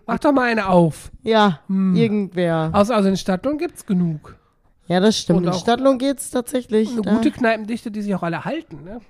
Mach 0.07 0.19
doch 0.19 0.33
mal 0.33 0.51
eine 0.51 0.69
auf. 0.69 1.13
Ja, 1.23 1.61
Hm. 1.69 1.95
irgendwer. 1.95 2.71
Außer 2.73 2.97
also 2.97 3.09
in 3.09 3.17
Stadtlohn 3.17 3.57
gibt's 3.59 3.87
genug. 3.87 4.37
Ja, 4.87 5.01
das 5.01 5.19
stimmt. 5.19 5.41
Und 5.41 5.47
In 5.47 5.53
Stadtlohn 5.55 5.99
geht's 5.99 6.31
tatsächlich. 6.31 6.91
Eine 6.93 7.03
da. 7.03 7.15
gute 7.15 7.31
Kneipendichte, 7.31 7.91
die 7.91 8.03
sich 8.03 8.15
auch 8.15 8.23
alle 8.23 8.45
halten, 8.45 8.85
ne? 8.85 9.01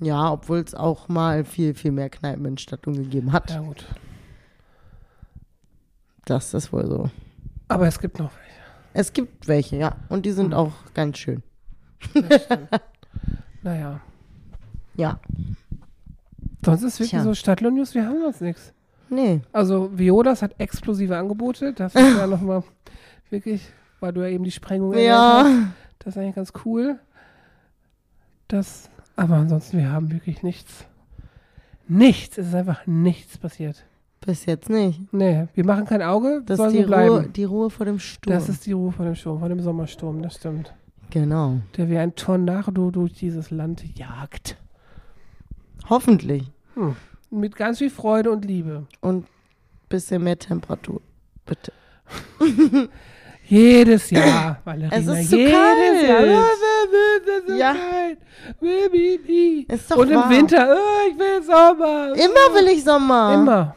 Ja, 0.00 0.32
obwohl 0.32 0.58
es 0.58 0.74
auch 0.74 1.08
mal 1.08 1.44
viel, 1.44 1.74
viel 1.74 1.92
mehr 1.92 2.08
Kneipen 2.10 2.44
in 2.46 2.58
Stadtlohn 2.58 2.96
gegeben 2.96 3.32
hat. 3.32 3.50
Ja, 3.50 3.60
gut. 3.60 3.84
Das 6.24 6.54
ist 6.54 6.72
wohl 6.72 6.86
so. 6.86 7.10
Aber 7.68 7.86
es 7.86 8.00
gibt 8.00 8.18
noch 8.18 8.30
welche. 8.32 8.60
Es 8.92 9.12
gibt 9.12 9.46
welche, 9.46 9.76
ja. 9.76 9.96
Und 10.08 10.26
die 10.26 10.32
sind 10.32 10.54
auch 10.54 10.72
ganz 10.94 11.18
schön. 11.18 11.42
Das 12.14 12.44
stimmt. 12.44 12.68
naja. 13.62 14.00
Ja. 14.94 15.20
Sonst 16.64 16.82
ist 16.82 16.98
wirklich 16.98 17.10
Tja. 17.10 17.22
so 17.22 17.34
Stadtlohn-News, 17.34 17.94
wir 17.94 18.06
haben 18.06 18.20
sonst 18.20 18.40
nichts. 18.40 18.72
Nee. 19.08 19.40
Also 19.52 19.90
Violas 19.96 20.42
hat 20.42 20.54
explosive 20.58 21.16
Angebote. 21.16 21.72
Das 21.72 21.94
ist 21.94 22.00
ja 22.18 22.26
nochmal 22.26 22.62
wirklich, 23.28 23.62
weil 24.00 24.12
du 24.12 24.22
ja 24.22 24.28
eben 24.28 24.44
die 24.44 24.50
Sprengung 24.50 24.92
erwähnt 24.92 25.12
hast. 25.12 25.48
Ja. 25.48 25.72
Das 25.98 26.14
ist 26.14 26.18
eigentlich 26.18 26.34
ganz 26.34 26.52
cool. 26.64 26.98
Das, 28.48 28.90
aber 29.16 29.36
ansonsten, 29.36 29.78
wir 29.78 29.90
haben 29.92 30.10
wirklich 30.10 30.42
nichts. 30.42 30.84
Nichts. 31.86 32.38
Es 32.38 32.48
ist 32.48 32.54
einfach 32.54 32.86
nichts 32.86 33.38
passiert. 33.38 33.84
Bis 34.20 34.44
jetzt 34.46 34.68
nicht. 34.68 35.12
Nee, 35.12 35.48
wir 35.54 35.64
machen 35.64 35.86
kein 35.86 36.02
Auge. 36.02 36.42
Das 36.44 36.58
ist 36.58 36.64
so 36.66 36.70
die 36.70 36.84
bleiben. 36.84 37.14
Ruhe, 37.14 37.28
die 37.28 37.44
Ruhe 37.44 37.70
vor 37.70 37.86
dem 37.86 37.98
Sturm. 37.98 38.34
Das 38.34 38.48
ist 38.48 38.66
die 38.66 38.72
Ruhe 38.72 38.92
vor 38.92 39.04
dem 39.04 39.14
Sturm, 39.14 39.38
vor 39.38 39.48
dem 39.48 39.60
Sommersturm, 39.60 40.22
das 40.22 40.34
stimmt. 40.36 40.74
genau. 41.10 41.58
Der 41.76 41.88
wie 41.88 41.96
ein 41.98 42.14
Tornado 42.14 42.90
durch 42.90 43.14
dieses 43.14 43.50
Land 43.50 43.82
jagt. 43.96 44.56
Hoffentlich. 45.88 46.50
Hm. 46.74 46.96
Mit 47.30 47.56
ganz 47.56 47.78
viel 47.78 47.90
Freude 47.90 48.30
und 48.30 48.44
Liebe. 48.44 48.86
Und 49.00 49.26
bisschen 49.88 50.22
mehr 50.22 50.38
Temperatur. 50.38 51.00
Bitte. 51.46 51.72
Jedes 53.50 54.10
Jahr, 54.10 54.58
Valerina. 54.64 54.96
Es 54.96 55.06
ist 55.06 55.30
zu 55.30 55.36
jedes 55.36 55.52
kalt. 55.52 56.08
Jahr. 56.08 56.20
Es 56.22 57.40
ist 57.40 57.48
so 57.48 57.54
Ja. 57.54 57.74
kalt. 57.74 58.18
Ist 59.68 59.90
doch 59.90 59.96
Und 59.98 60.10
im 60.10 60.16
wahr. 60.16 60.30
Winter, 60.30 60.76
oh, 60.76 61.10
ich 61.10 61.18
will 61.18 61.42
Sommer. 61.42 62.12
Immer 62.14 62.54
will 62.54 62.68
ich 62.68 62.84
Sommer. 62.84 63.34
Immer. 63.34 63.76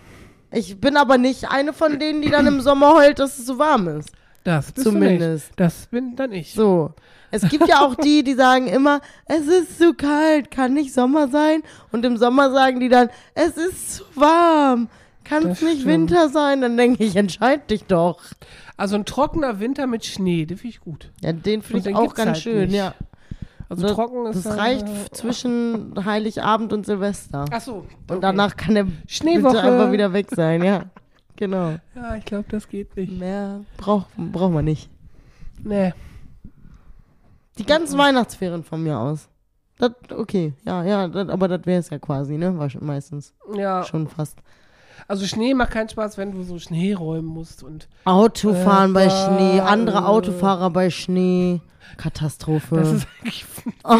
Ich 0.51 0.79
bin 0.79 0.95
aber 0.95 1.17
nicht 1.17 1.49
eine 1.49 1.73
von 1.73 1.97
denen, 1.97 2.21
die 2.21 2.29
dann 2.29 2.45
im 2.45 2.61
Sommer 2.61 2.93
heult, 2.93 3.17
dass 3.17 3.39
es 3.39 3.47
so 3.47 3.57
warm 3.57 3.87
ist. 3.87 4.11
Das 4.43 4.71
bist 4.71 4.85
Zumindest. 4.85 5.51
Das 5.55 5.87
bin 5.87 6.15
dann 6.15 6.31
ich. 6.33 6.53
So. 6.53 6.91
Es 7.31 7.49
gibt 7.49 7.67
ja 7.67 7.79
auch 7.81 7.95
die, 7.95 8.23
die 8.23 8.35
sagen 8.35 8.67
immer, 8.67 9.01
es 9.25 9.47
ist 9.47 9.79
zu 9.79 9.95
kalt, 9.95 10.51
kann 10.51 10.73
nicht 10.73 10.93
Sommer 10.93 11.29
sein. 11.29 11.63
Und 11.91 12.05
im 12.05 12.17
Sommer 12.17 12.51
sagen 12.51 12.79
die 12.79 12.89
dann, 12.89 13.09
es 13.33 13.57
ist 13.57 13.95
zu 13.95 14.03
warm, 14.13 14.87
kann 15.23 15.47
es 15.47 15.61
nicht 15.61 15.81
stimmt. 15.81 15.85
Winter 16.11 16.29
sein. 16.29 16.61
Dann 16.61 16.77
denke 16.77 17.03
ich, 17.03 17.15
entscheid 17.15 17.69
dich 17.69 17.85
doch. 17.85 18.21
Also 18.77 18.95
ein 18.95 19.05
trockener 19.05 19.59
Winter 19.59 19.87
mit 19.87 20.05
Schnee, 20.05 20.45
den 20.45 20.57
finde 20.57 20.69
ich 20.75 20.79
gut. 20.81 21.11
Ja, 21.21 21.31
den 21.33 21.61
finde 21.61 21.89
ich 21.89 21.95
auch 21.95 22.13
ganz 22.15 22.27
halt 22.31 22.37
schön, 22.39 22.65
nicht. 22.69 22.75
ja. 22.75 22.93
Also 23.69 23.83
Das- 23.83 23.93
trocken 23.93 24.25
ist 24.27 24.45
Das 24.45 24.55
äh, 24.55 24.59
reicht 24.59 24.87
f- 24.87 25.11
zwischen 25.11 25.93
Heiligabend 26.05 26.73
und 26.73 26.85
Silvester. 26.85 27.45
Ach 27.51 27.61
so. 27.61 27.85
Und 28.09 28.21
danach 28.23 28.55
kann 28.57 28.75
der 28.75 28.87
Schneewoche. 29.07 29.53
bitte 29.55 29.63
einfach 29.63 29.91
wieder 29.91 30.13
weg 30.13 30.27
sein, 30.31 30.63
ja. 30.63 30.85
Genau. 31.35 31.77
Ja, 31.95 32.15
ich 32.15 32.25
glaube, 32.25 32.45
das 32.49 32.69
geht 32.69 32.95
nicht. 32.95 33.11
Mehr 33.17 33.61
braucht 33.77 34.05
braucht 34.15 34.53
man 34.53 34.65
nicht. 34.65 34.87
Nee. 35.63 35.91
Die 37.57 37.65
ganzen 37.65 37.97
Weihnachtsferien 37.97 38.63
von 38.63 38.83
mir 38.83 38.97
aus. 38.99 39.29
Das, 39.79 39.91
okay, 40.15 40.53
ja, 40.63 40.83
ja, 40.83 41.07
das, 41.07 41.29
aber 41.29 41.47
das 41.47 41.65
wäre 41.65 41.79
es 41.79 41.89
ja 41.89 41.97
quasi, 41.97 42.37
ne? 42.37 42.55
War 42.57 42.69
schon 42.69 42.85
meistens. 42.85 43.33
Ja. 43.55 43.83
Schon 43.83 44.07
fast. 44.07 44.37
Also 45.07 45.25
Schnee 45.25 45.53
macht 45.53 45.71
keinen 45.71 45.89
Spaß, 45.89 46.17
wenn 46.17 46.31
du 46.31 46.43
so 46.43 46.57
Schnee 46.59 46.93
räumen 46.93 47.27
musst 47.27 47.63
und 47.63 47.87
Autofahren 48.05 48.91
Äh, 48.91 48.93
bei 48.93 49.09
Schnee, 49.09 49.59
andere 49.59 49.97
äh, 49.99 50.01
Autofahrer 50.01 50.69
bei 50.69 50.89
Schnee. 50.89 51.61
Katastrophe. 51.97 52.75
das 52.77 52.91
ist 52.91 53.07
eigentlich 53.21 53.45
oh, 53.83 53.97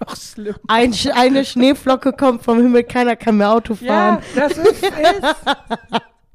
noch 0.00 0.16
schlimm. 0.16 0.54
ein, 0.68 0.92
eine 1.14 1.44
Schneeflocke 1.46 2.12
kommt 2.12 2.42
vom 2.42 2.58
Himmel, 2.60 2.84
keiner 2.84 3.16
kann 3.16 3.38
mehr 3.38 3.52
Auto 3.52 3.74
Ja, 3.80 4.20
fahren. 4.20 4.22
das 4.34 4.58
ist 4.58 4.82
es. 4.82 5.36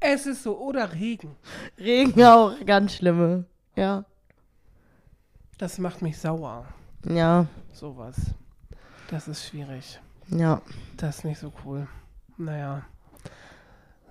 Es 0.00 0.26
ist 0.26 0.42
so. 0.42 0.58
Oder 0.58 0.92
Regen. 0.92 1.36
Regen 1.78 2.24
auch, 2.24 2.52
ganz 2.66 2.94
schlimme. 2.94 3.44
Ja. 3.76 4.04
Das 5.58 5.78
macht 5.78 6.02
mich 6.02 6.18
sauer. 6.18 6.64
Ja, 7.08 7.46
Sowas. 7.72 8.16
Das 9.10 9.28
ist 9.28 9.46
schwierig. 9.46 10.00
ja. 10.28 10.60
Das 10.96 11.18
ist 11.18 11.24
nicht 11.24 11.38
so 11.40 11.52
cool. 11.64 11.86
Naja. 12.36 12.82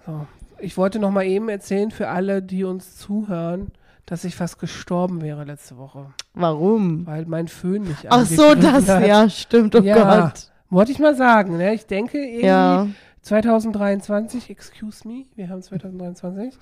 So. 0.07 0.25
Ich 0.59 0.75
wollte 0.77 0.97
noch 0.99 1.11
mal 1.11 1.23
eben 1.25 1.49
erzählen 1.49 1.91
für 1.91 2.07
alle, 2.07 2.41
die 2.41 2.63
uns 2.63 2.95
zuhören, 2.97 3.71
dass 4.07 4.23
ich 4.23 4.35
fast 4.35 4.57
gestorben 4.57 5.21
wäre 5.21 5.43
letzte 5.43 5.77
Woche, 5.77 6.07
Warum? 6.33 7.05
weil 7.05 7.25
mein 7.25 7.47
Föhn 7.47 7.83
mich 7.83 7.97
Ach 8.09 8.25
so, 8.25 8.55
das, 8.55 8.87
hat. 8.89 9.05
ja, 9.05 9.29
stimmt, 9.29 9.75
oh 9.75 9.81
Ja. 9.81 10.21
Gott. 10.21 10.49
Wollte 10.69 10.91
ich 10.93 10.99
mal 10.99 11.15
sagen, 11.15 11.57
ne? 11.57 11.73
Ich 11.75 11.85
denke 11.85 12.17
irgendwie 12.17 12.45
Ja. 12.47 12.87
2023, 13.21 14.49
excuse 14.49 15.05
me, 15.07 15.25
wir 15.35 15.49
haben 15.49 15.61
2023, 15.61 16.57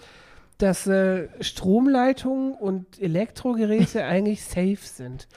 dass 0.57 0.87
äh, 0.87 1.27
Stromleitungen 1.41 2.53
und 2.53 2.99
Elektrogeräte 3.01 4.03
eigentlich 4.05 4.43
safe 4.43 4.77
sind. 4.81 5.27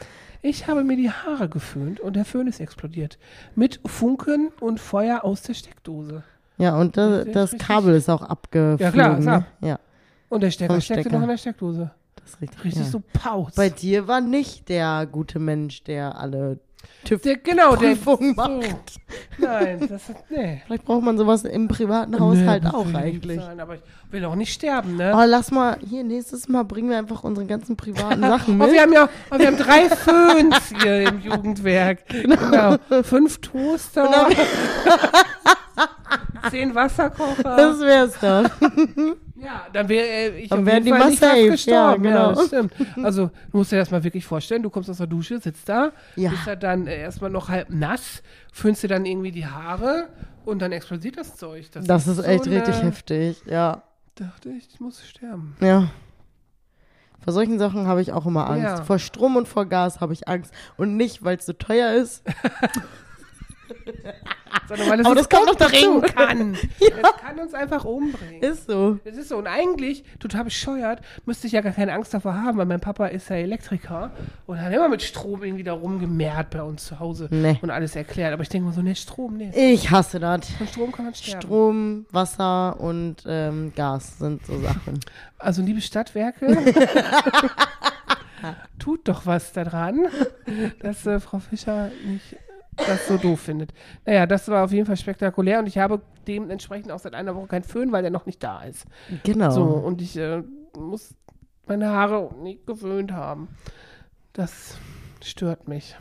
Ich 0.41 0.67
habe 0.67 0.85
mir 0.85 0.97
die 0.97 1.11
Haare 1.11 1.49
geföhnt 1.49 2.00
und 2.00 2.17
der 2.17 2.25
Föhn 2.25 2.47
ist 2.47 2.61
explodiert. 2.61 3.19
Mit 3.55 3.81
Funken 3.85 4.49
und 4.61 4.81
Feuer 4.81 5.25
aus 5.25 5.43
der 5.43 5.55
Steckdose. 5.55 6.23
Ja, 6.59 6.77
und 6.77 6.97
das, 6.97 7.27
das. 7.33 7.57
Kabel 7.59 7.95
ist 7.95 8.09
auch 8.11 8.23
abgeflogen. 8.23 8.79
Ja, 8.85 8.91
klar, 8.91 9.21
klar. 9.21 9.45
Ne? 9.61 9.69
Ja, 9.69 9.79
Und 10.29 10.43
der 10.43 10.50
Stecker 10.50 10.75
Vom 10.75 10.81
steckte 10.81 11.03
Stecker. 11.03 11.17
noch 11.17 11.23
in 11.23 11.29
der 11.31 11.37
Steckdose. 11.38 11.91
das 12.17 12.31
ist 12.35 12.41
richtig. 12.41 12.65
Richtig 12.65 12.83
ja. 12.85 12.91
so 12.91 13.03
Paus. 13.12 13.55
Bei 13.55 13.69
dir 13.71 14.09
war 14.09 14.21
nicht 14.21 14.69
der 14.69 15.07
gute 15.11 15.38
Mensch, 15.38 15.85
der 15.85 16.19
alle 16.19 16.59
TÜV. 17.05 17.23
der, 17.23 17.37
genau, 17.38 17.75
der 17.77 17.95
Prüfung 17.97 18.35
so. 18.37 18.43
Nein, 19.38 19.81
das 19.88 20.09
ist, 20.09 20.15
nee. 20.31 20.62
Vielleicht 20.67 20.85
braucht 20.85 21.03
man 21.03 21.17
sowas 21.17 21.45
im 21.45 21.69
privaten 21.69 22.19
Haushalt 22.19 22.65
Nee, 22.65 22.71
auch 22.71 22.93
eigentlich. 22.95 23.41
Sein, 23.41 23.61
aber 23.61 23.75
ich 23.77 23.81
will 24.11 24.25
auch 24.25 24.35
nicht 24.35 24.53
sterben, 24.53 24.97
ne? 24.97 25.12
Oh, 25.15 25.23
lass 25.27 25.50
mal, 25.50 25.77
hier, 25.87 26.03
nächstes 26.05 26.49
Mal 26.49 26.65
bringen 26.65 26.91
wir 26.91 26.99
einfach 26.99 27.25
unsere 27.25 27.47
ganzen 27.47 27.77
privaten 27.77 28.21
Sachen 28.23 28.61
Oh, 28.61 28.67
wir 28.67 28.73
mit. 28.73 28.81
haben 28.81 28.93
ja 28.93 29.09
oh, 29.31 29.38
wir 29.38 29.47
haben 29.47 29.57
drei 29.57 29.88
Föhns 29.88 30.57
hier 30.83 31.09
im 31.09 31.21
Jugendwerk. 31.21 32.00
Genau. 32.09 32.77
Fünf 33.03 33.38
Toaster. 33.41 34.29
zehn 36.50 36.75
Wasserkocher. 36.75 37.43
Das 37.57 37.81
wär's 37.81 38.14
doch. 38.21 38.50
ja, 39.37 39.67
dann 39.73 39.88
wäre 39.88 40.07
äh, 40.07 40.38
ich 40.40 40.49
Dann 40.49 40.64
wären 40.67 40.85
die 40.85 40.90
Fall 40.90 40.99
mal 41.00 41.11
nicht. 41.11 41.67
Ja, 41.67 41.90
Ja, 41.93 41.97
genau. 41.97 42.33
das 42.35 42.47
stimmt. 42.47 42.73
Also, 43.02 43.31
du 43.50 43.57
musst 43.59 43.73
dir 43.73 43.76
das 43.78 43.90
mal 43.90 44.02
wirklich 44.05 44.25
vorstellen. 44.26 44.62
Du 44.62 44.71
kommst 44.71 44.88
aus 44.90 44.99
der 44.99 45.07
Dusche, 45.07 45.38
sitzt 45.40 45.69
da, 45.69 45.93
Ja. 46.17 46.31
bist 46.31 46.47
ja 46.47 46.57
dann 46.57 46.87
äh, 46.87 47.00
erstmal 47.00 47.31
noch 47.31 47.49
halb 47.49 47.71
nass, 47.71 48.23
föhnst 48.52 48.83
dir 48.83 48.88
dann 48.88 49.05
irgendwie 49.07 49.31
die 49.33 49.47
Haare 49.47 50.09
und 50.45 50.61
dann 50.61 50.73
explodiert 50.73 51.17
das 51.19 51.37
Zeug. 51.37 51.67
Das 51.73 52.07
ist 52.07 52.19
echt 52.25 52.45
so 52.45 52.50
richtig 52.50 52.75
eine- 52.76 52.85
heftig, 52.87 53.43
ja. 53.47 53.83
Dachte 54.14 54.49
ich, 54.50 54.69
ich 54.73 54.81
muss 54.81 55.07
sterben. 55.07 55.57
Ja. 55.61 55.90
Vor 57.23 57.33
solchen 57.33 57.59
Sachen 57.59 57.87
habe 57.87 58.00
ich 58.00 58.12
auch 58.12 58.26
immer 58.26 58.49
Angst. 58.49 58.62
Ja. 58.64 58.83
Vor 58.85 58.99
Strom 58.99 59.37
und 59.37 59.47
vor 59.47 59.67
Gas 59.67 60.00
habe 60.00 60.12
ich 60.12 60.26
Angst. 60.28 60.52
Und 60.76 60.97
nicht, 60.97 61.23
weil 61.25 61.37
es 61.37 61.47
so 61.47 61.52
teuer 61.52 61.93
ist. 61.95 62.25
Sondern 64.69 64.90
weil 64.90 65.00
es 65.00 65.07
Aber 65.07 65.17
uns 65.19 65.28
das 65.28 65.38
kommt 65.38 65.47
noch 65.61 65.67
umbringen 65.67 66.00
dazu. 66.02 66.14
kann. 66.14 66.55
Es 66.81 67.21
kann 67.21 67.38
uns 67.38 67.55
einfach 67.55 67.85
umbringen. 67.85 68.43
Ist 68.43 68.67
so. 68.67 68.99
Das 69.05 69.17
ist 69.17 69.28
so. 69.28 69.37
Und 69.38 69.47
eigentlich, 69.47 70.05
total 70.19 70.45
bescheuert, 70.45 71.00
müsste 71.26 71.47
ich 71.47 71.52
ja 71.55 71.61
gar 71.61 71.73
keine 71.73 71.93
Angst 71.93 72.12
davor 72.14 72.35
haben, 72.35 72.59
weil 72.59 72.67
mein 72.67 72.81
Papa 72.81 73.07
ist 73.07 73.28
ja 73.31 73.37
Elektriker 73.37 74.11
und 74.47 74.61
hat 74.61 74.73
immer 74.73 74.88
mit 74.88 75.02
Strom 75.02 75.43
irgendwie 75.43 75.64
da 75.64 75.73
rumgemehrt 75.73 76.50
bei 76.50 76.62
uns 76.62 76.87
zu 76.87 76.99
Hause 76.99 77.28
Nee. 77.31 77.59
und 77.62 77.71
alles 77.71 77.95
erklärt. 77.97 78.33
Aber 78.33 78.43
ich 78.43 78.49
denke 78.49 78.67
mal 78.69 78.75
so, 78.75 78.83
ne, 78.83 78.95
Strom, 78.95 79.37
ne. 79.37 79.52
Ich 79.55 79.90
hasse 79.90 80.19
das. 80.21 80.49
Von 80.50 80.67
Strom 80.69 80.93
kann 80.93 81.05
man 81.07 81.14
sterben. 81.14 81.43
Strom, 81.43 82.07
Wasser 82.11 82.78
und 82.81 83.17
ähm, 83.26 83.73
Gas 83.75 84.19
sind 84.19 84.45
so 84.47 84.59
Sachen. 84.61 85.00
Also, 85.40 85.62
liebe 85.62 85.81
Stadtwerke, 85.81 86.49
tut 88.78 89.07
doch 89.09 89.26
was 89.26 89.52
daran, 89.52 90.07
dass 90.81 91.07
äh, 91.07 91.21
Frau 91.21 91.38
Fischer 91.38 91.90
nicht 92.05 92.37
das 92.87 93.07
so 93.09 93.17
doof 93.17 93.41
findet. 93.41 93.73
Naja, 94.07 94.27
das 94.27 94.49
war 94.49 94.65
auf 94.65 94.73
jeden 94.73 94.87
Fall 94.87 94.97
spektakulär 94.97 95.59
und 95.61 95.67
ich 95.67 95.79
habe 95.79 96.01
dementsprechend 96.27 96.91
auch 96.93 96.99
seit 96.99 97.15
einer 97.15 97.35
Woche 97.35 97.47
keinen 97.49 97.65
Föhn, 97.65 97.93
weil 97.93 98.03
der 98.03 98.11
noch 98.11 98.27
nicht 98.27 98.43
da 98.43 98.63
ist. 98.63 98.87
Genau. 99.25 99.51
So, 99.51 99.63
und 99.65 100.01
ich 100.03 100.17
äh, 100.17 100.43
muss 100.77 101.15
meine 101.67 101.91
Haare 101.91 102.31
nicht 102.43 102.67
gewöhnt 102.67 103.13
haben. 103.13 103.49
Das 104.33 104.77
stört 105.23 105.69
mich. 105.69 105.97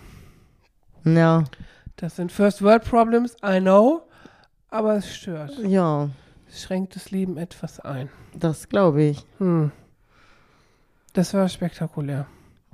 Ja. 1.04 1.44
Das 1.96 2.16
sind 2.18 2.32
First 2.32 2.62
World 2.62 2.84
Problems, 2.84 3.36
I 3.44 3.60
know, 3.60 4.04
aber 4.70 4.96
es 4.98 5.14
stört. 5.16 5.58
Ja, 5.60 6.10
Es 6.48 6.62
schränkt 6.62 6.96
das 6.96 7.10
Leben 7.12 7.38
etwas 7.38 7.80
ein. 7.80 8.10
das 8.38 8.70
glaube 8.70 9.02
ich. 9.04 9.26
Hm. 9.40 9.72
Das 11.14 11.34
war 11.34 11.50
spektakulär. 11.50 12.28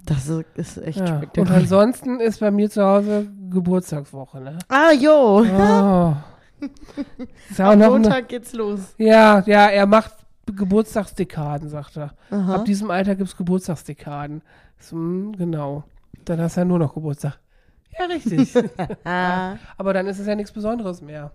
Das 0.06 0.28
ist, 0.56 0.78
echt 0.80 0.98
Ja. 1.00 1.06
Und 1.06 1.18
spektakulär. 1.20 1.58
ansonsten 1.58 2.20
ist 2.20 2.42
bei 2.42 2.52
mir 2.52 2.70
zu 2.70 2.84
Hause 2.84 3.32
Geburtstagswoche, 3.54 4.42
ne? 4.42 4.58
Ah, 4.68 4.92
jo. 4.92 5.44
Oh. 5.44 6.16
Am 7.58 7.58
noch 7.58 7.66
eine, 7.70 7.90
Montag 7.90 8.30
geht's 8.30 8.54
los. 8.54 8.96
ja, 8.98 9.44
ja, 9.46 9.68
er 9.68 9.86
macht 9.86 10.14
Geburtstagsdekaden, 10.46 11.70
sagt 11.70 11.98
er. 11.98 12.14
Aha. 12.32 12.56
Ab 12.56 12.66
diesem 12.66 12.92
Alter 12.92 13.16
gibt 13.16 13.30
es 13.30 13.38
Geburtstagsdekaden. 13.38 14.42
So, 14.80 14.96
hm, 14.96 15.36
genau. 15.38 15.84
Dann 16.26 16.42
hast 16.42 16.56
du 16.58 16.62
ja 16.62 16.66
nur 16.66 16.80
noch 16.80 16.94
Geburtstag. 16.94 17.40
Ja, 17.98 18.06
richtig. 18.06 18.54
Ah. 19.04 19.56
Aber 19.78 19.94
dann 19.94 20.08
ist 20.08 20.20
es 20.20 20.28
ja 20.28 20.36
nichts 20.36 20.52
Besonderes 20.52 21.02
mehr. 21.02 21.32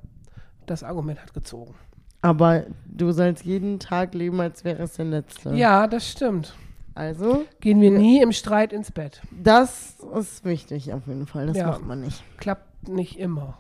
Das 0.67 0.83
Argument 0.83 1.21
hat 1.21 1.33
gezogen. 1.33 1.75
Aber 2.21 2.65
du 2.87 3.13
sollst 3.13 3.45
jeden 3.45 3.79
Tag 3.79 4.15
leben, 4.15 4.41
als 4.41 4.65
wäre 4.65 4.83
es 4.83 4.95
der 4.95 5.05
letzte. 5.05 5.55
Ja, 5.55 5.87
das 5.87 6.09
stimmt. 6.09 6.55
Also, 6.99 7.45
Gehen 7.61 7.81
wir 7.81 7.91
nie 7.93 8.21
im 8.21 8.33
Streit 8.33 8.73
ins 8.73 8.91
Bett. 8.91 9.21
das 9.31 9.95
ist 10.19 10.45
wichtig 10.45 10.93
auf 10.93 11.07
jeden 11.07 11.27
Fall. 11.27 11.47
Das 11.47 11.57
Ja. 11.57 11.67
macht 11.69 11.87
man 11.87 12.01
nicht. 12.01 12.23
Klappt 12.39 12.89
nicht 12.89 13.19
immer. 13.19 13.57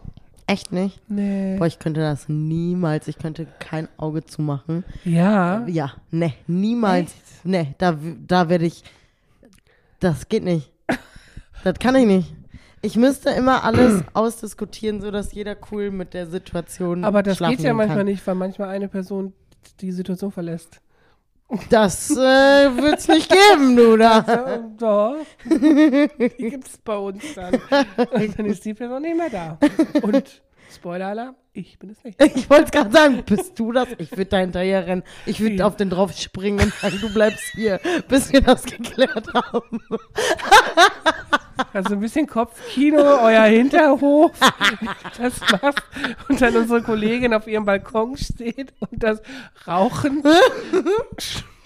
Echt 0.48 0.72
nicht? 0.72 1.00
Nee. 1.08 1.56
Boah, 1.58 1.66
ich 1.66 1.78
könnte 1.78 2.00
das 2.00 2.28
niemals. 2.28 3.06
Ich 3.06 3.18
könnte 3.18 3.46
kein 3.60 3.86
Auge 3.98 4.24
zumachen. 4.24 4.82
Ja. 5.04 5.64
Ja, 5.66 5.92
ne, 6.10 6.32
niemals. 6.46 7.12
Echt? 7.12 7.44
Ne, 7.44 7.74
da, 7.78 7.96
da 8.26 8.48
werde 8.48 8.64
ich. 8.66 8.82
Das 10.00 10.28
geht 10.28 10.44
nicht. 10.44 10.72
Das 11.64 11.78
kann 11.78 11.94
ich 11.96 12.06
nicht. 12.06 12.34
Ich 12.82 12.96
müsste 12.96 13.30
immer 13.30 13.62
alles 13.64 14.02
ausdiskutieren, 14.14 15.00
sodass 15.00 15.32
jeder 15.32 15.56
cool 15.70 15.90
mit 15.90 16.14
der 16.14 16.26
Situation 16.26 17.04
Aber 17.04 17.22
das 17.22 17.38
geht 17.38 17.60
ja 17.60 17.74
manchmal 17.74 17.98
kann. 17.98 18.06
nicht, 18.06 18.26
weil 18.26 18.34
manchmal 18.36 18.68
eine 18.70 18.88
Person 18.88 19.32
die 19.80 19.92
Situation 19.92 20.30
verlässt. 20.32 20.80
Das 21.70 22.10
äh, 22.10 22.14
wird's 22.16 23.08
nicht 23.08 23.30
geben, 23.30 23.74
du 23.74 23.96
da. 23.96 24.24
Ja, 24.28 24.58
doch. 24.76 25.16
Die 25.44 26.50
gibt 26.50 26.68
es 26.68 26.76
bei 26.78 26.96
uns 26.96 27.22
dann. 27.34 27.54
Und 27.54 28.38
dann 28.38 28.46
ist 28.46 28.64
die 28.64 28.74
Person 28.74 29.02
nicht 29.02 29.16
mehr 29.16 29.30
da. 29.30 29.58
Und 30.02 30.42
Spoiler-Alarm, 30.70 31.34
ich 31.54 31.78
bin 31.78 31.90
es 31.90 32.04
nicht. 32.04 32.22
Ich 32.22 32.50
wollte 32.50 32.70
gerade 32.70 32.90
sagen, 32.90 33.22
bist 33.24 33.58
du 33.58 33.72
das? 33.72 33.88
Ich 33.96 34.12
würde 34.12 34.26
da 34.26 34.38
hinterher 34.38 34.86
rennen. 34.86 35.02
Ich 35.24 35.40
würde 35.40 35.64
auf 35.64 35.76
den 35.76 35.88
drauf 35.88 36.12
springen 36.12 36.60
und 36.60 36.74
sagen, 36.74 36.98
du 37.00 37.12
bleibst 37.12 37.52
hier, 37.54 37.80
bis 38.08 38.30
wir 38.32 38.42
das 38.42 38.64
geklärt 38.64 39.32
haben. 39.32 39.80
Also 41.72 41.94
ein 41.94 42.00
bisschen 42.00 42.26
Kopfkino, 42.26 43.00
euer 43.22 43.44
Hinterhof, 43.44 44.32
das 45.18 45.40
macht 45.40 45.82
und 46.28 46.40
dann 46.40 46.56
unsere 46.56 46.82
Kollegin 46.82 47.34
auf 47.34 47.46
ihrem 47.46 47.64
Balkon 47.64 48.16
steht 48.16 48.72
und 48.80 49.02
das 49.02 49.20
Rauchen 49.66 50.22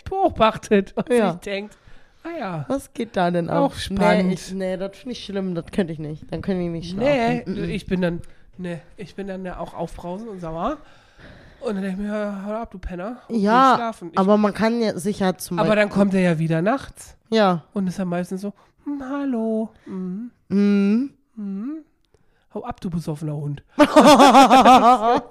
beobachtet 0.09 0.93
und 0.97 1.11
Ja. 1.11 1.33
sich 1.33 1.41
denkt, 1.41 1.77
ah 2.25 2.39
ja, 2.39 2.65
Was 2.69 2.93
geht 2.93 3.17
da 3.17 3.31
denn 3.31 3.51
Auch 3.51 3.73
ab? 3.73 3.79
spannend. 3.79 4.29
Nee, 4.29 4.35
ich, 4.35 4.53
nee 4.53 4.77
das 4.77 4.97
finde 4.97 5.13
ich 5.13 5.25
schlimm, 5.25 5.55
das 5.55 5.67
könnte 5.73 5.93
ich 5.93 5.99
nicht. 5.99 6.31
Dann 6.31 6.43
könnte 6.43 6.63
ich 6.63 6.71
nicht 6.71 6.97
nee, 6.97 7.43
schlafen. 7.45 7.55
Mm, 7.55 7.67
mm. 7.67 7.71
ich 7.71 7.87
bin 7.87 8.01
dann, 8.03 8.21
nee, 8.59 8.81
ich 8.97 9.15
bin 9.15 9.27
dann 9.27 9.45
ja 9.45 9.59
auch 9.59 9.75
aufbrausend 9.75 10.29
und 10.31 10.41
sauer. 10.41 10.79
Und 11.61 11.75
dann 11.77 11.83
denke 11.83 12.03
ich 12.03 12.09
mir, 12.09 12.45
hör 12.45 12.61
ab, 12.63 12.71
du 12.73 12.79
Penner. 12.79 13.19
Ja, 13.29 13.75
schlafen. 13.77 14.11
Ich, 14.13 14.19
aber 14.19 14.37
man 14.37 14.53
kann 14.53 14.81
ja 14.81 14.99
sicher 14.99 15.39
zum 15.39 15.59
aber 15.61 15.77
dann 15.77 15.91
kommt 15.91 16.13
er 16.13 16.21
ja 16.21 16.39
wieder 16.39 16.61
nachts 16.61 17.17
Ja. 17.31 17.63
und 17.73 17.87
ist 17.87 17.99
dann 18.01 18.09
meistens 18.09 18.41
so, 18.41 18.53
hm, 18.85 19.03
hallo, 19.09 19.71
mhm, 19.87 20.31
Mhm. 20.49 21.11
mhm. 21.37 21.79
Hau 22.55 22.65
ab, 22.65 22.81
du 22.83 22.91
besoffener 22.91 23.35
Hund. 23.35 23.63
ja, 23.79 25.23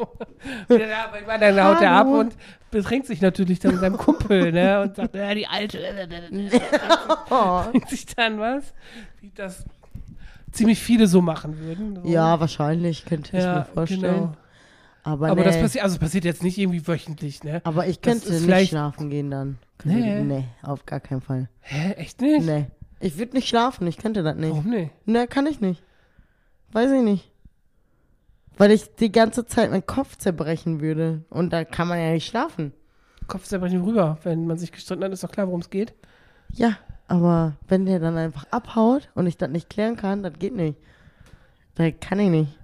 dann 0.70 1.64
haut 1.64 1.82
er 1.82 1.92
ab 1.92 2.08
und 2.08 2.36
betrinkt 2.72 3.06
sich 3.06 3.22
natürlich 3.22 3.60
dann 3.60 3.74
mit 3.74 3.80
seinem 3.82 3.98
Kumpel, 3.98 4.52
ne? 4.52 4.82
Und 4.82 4.96
sagt, 4.96 5.14
ja, 5.14 5.34
die 5.36 5.46
Alte, 5.46 5.78
trinkt 7.72 7.90
sich 7.90 8.06
dann 8.16 8.40
was. 8.40 8.74
Wie 9.20 9.32
das 9.36 9.66
ziemlich 10.52 10.80
viele 10.82 11.06
so 11.08 11.22
machen 11.22 11.60
würden. 11.60 12.00
So. 12.04 12.10
Ja, 12.10 12.40
wahrscheinlich 12.40 13.06
könnte 13.06 13.38
ich 13.38 13.44
ja, 13.44 13.60
mir 13.60 13.66
vorstellen. 13.66 14.02
Genau. 14.02 14.34
Aber, 15.04 15.28
Aber 15.30 15.42
nee. 15.42 15.48
das 15.48 15.60
passiert, 15.60 15.84
also 15.84 16.00
passiert 16.00 16.26
jetzt 16.26 16.42
nicht 16.44 16.58
irgendwie 16.58 16.88
wöchentlich, 16.88 17.44
ne? 17.44 17.62
Aber 17.66 17.86
ich 17.88 18.02
könnte 18.02 18.32
nicht 18.32 18.44
vielleicht- 18.44 18.70
schlafen 18.72 19.10
gehen 19.10 19.30
dann. 19.32 19.58
Nee. 19.84 20.22
Nee, 20.22 20.46
auf 20.64 20.86
gar 20.86 21.00
keinen 21.00 21.22
Fall. 21.22 21.50
Hä, 21.60 21.92
echt 21.94 22.22
nicht? 22.22 22.46
Nee. 22.46 22.66
Ich 23.02 23.18
würde 23.18 23.36
nicht 23.36 23.48
schlafen, 23.50 23.88
ich 23.88 23.98
könnte 23.98 24.24
das 24.24 24.36
nicht. 24.36 24.52
Warum 24.52 24.70
nicht? 24.70 24.92
Nee, 25.06 25.28
kann 25.28 25.48
ich 25.48 25.60
nicht. 25.60 25.82
Weiß 26.72 26.92
ich 26.92 27.02
nicht. 27.02 27.30
Weil 28.58 28.72
ich 28.72 28.94
die 28.96 29.12
ganze 29.12 29.46
Zeit 29.46 29.72
meinen 29.72 29.86
Kopf 29.86 30.18
zerbrechen 30.18 30.82
würde. 30.82 31.24
Und 31.30 31.52
da 31.52 31.64
kann 31.66 31.88
man 31.88 32.00
ja 32.00 32.12
nicht 32.12 32.28
schlafen. 32.28 32.74
Kopfzerbrechen 33.28 33.82
rüber. 33.84 34.18
Wenn 34.24 34.46
man 34.46 34.58
sich 34.58 34.72
gestritten 34.72 35.04
hat, 35.04 35.12
ist 35.12 35.24
doch 35.24 35.32
klar, 35.32 35.48
worum 35.48 35.62
es 35.62 35.70
geht. 35.70 35.94
Ja, 36.54 36.78
aber 37.08 37.54
wenn 37.68 37.86
der 37.86 38.00
dann 38.00 38.18
einfach 38.18 38.46
abhaut 38.52 39.10
und 39.16 39.26
ich 39.26 39.38
das 39.38 39.50
nicht 39.50 39.70
klären 39.70 39.96
kann, 39.96 40.22
das 40.22 40.34
geht 40.38 40.56
nicht. 40.56 40.78
Das 41.76 41.94
kann 42.02 42.20
ich 42.20 42.30
nicht. 42.30 42.58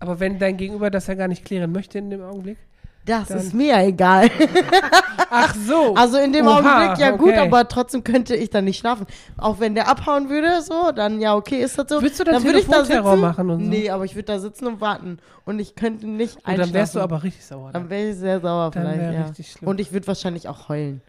Aber 0.00 0.18
wenn 0.20 0.38
dein 0.38 0.56
Gegenüber 0.56 0.90
das 0.90 1.06
ja 1.06 1.14
gar 1.14 1.28
nicht 1.28 1.44
klären 1.44 1.72
möchte 1.72 1.98
in 1.98 2.10
dem 2.10 2.22
Augenblick. 2.22 2.58
Das 3.04 3.28
Dann- 3.28 3.38
ist 3.38 3.54
mir 3.54 3.66
ja 3.68 3.82
egal. 3.82 4.30
Ach 5.30 5.54
so. 5.54 5.94
Also 5.94 6.18
in 6.18 6.32
dem 6.32 6.46
Oha, 6.46 6.58
Augenblick 6.58 6.98
ja 6.98 7.10
gut, 7.12 7.30
okay. 7.30 7.38
aber 7.38 7.68
trotzdem 7.68 8.04
könnte 8.04 8.34
ich 8.36 8.50
dann 8.50 8.64
nicht 8.64 8.78
schlafen. 8.78 9.06
Auch 9.36 9.60
wenn 9.60 9.74
der 9.74 9.88
abhauen 9.88 10.28
würde, 10.28 10.62
so, 10.62 10.92
dann 10.92 11.20
ja, 11.20 11.34
okay, 11.34 11.62
ist 11.62 11.78
das 11.78 11.86
so. 11.88 12.00
Würdest 12.00 12.20
du 12.20 12.24
dann 12.24 12.44
würde 12.44 12.60
ich 12.60 12.66
da 12.68 12.84
sitzen. 12.84 13.20
machen 13.20 13.50
und 13.50 13.64
so? 13.64 13.70
Nee, 13.70 13.90
aber 13.90 14.04
ich 14.04 14.14
würde 14.14 14.26
da 14.26 14.38
sitzen 14.38 14.66
und 14.66 14.80
warten. 14.80 15.18
Und 15.44 15.58
ich 15.58 15.74
könnte 15.74 16.06
nicht 16.06 16.36
Und 16.36 16.46
einschlafen. 16.46 16.72
dann 16.72 16.80
wärst 16.80 16.94
du 16.94 17.00
aber 17.00 17.22
richtig 17.22 17.44
sauer. 17.44 17.70
Dann 17.72 17.90
wäre 17.90 18.10
ich 18.10 18.16
sehr 18.16 18.40
sauer 18.40 18.70
Dann 18.70 18.82
vielleicht, 18.94 19.14
ja. 19.14 19.24
richtig 19.26 19.52
schlimm. 19.52 19.68
Und 19.68 19.80
ich 19.80 19.92
würde 19.92 20.06
wahrscheinlich 20.06 20.48
auch 20.48 20.68
heulen. 20.68 21.00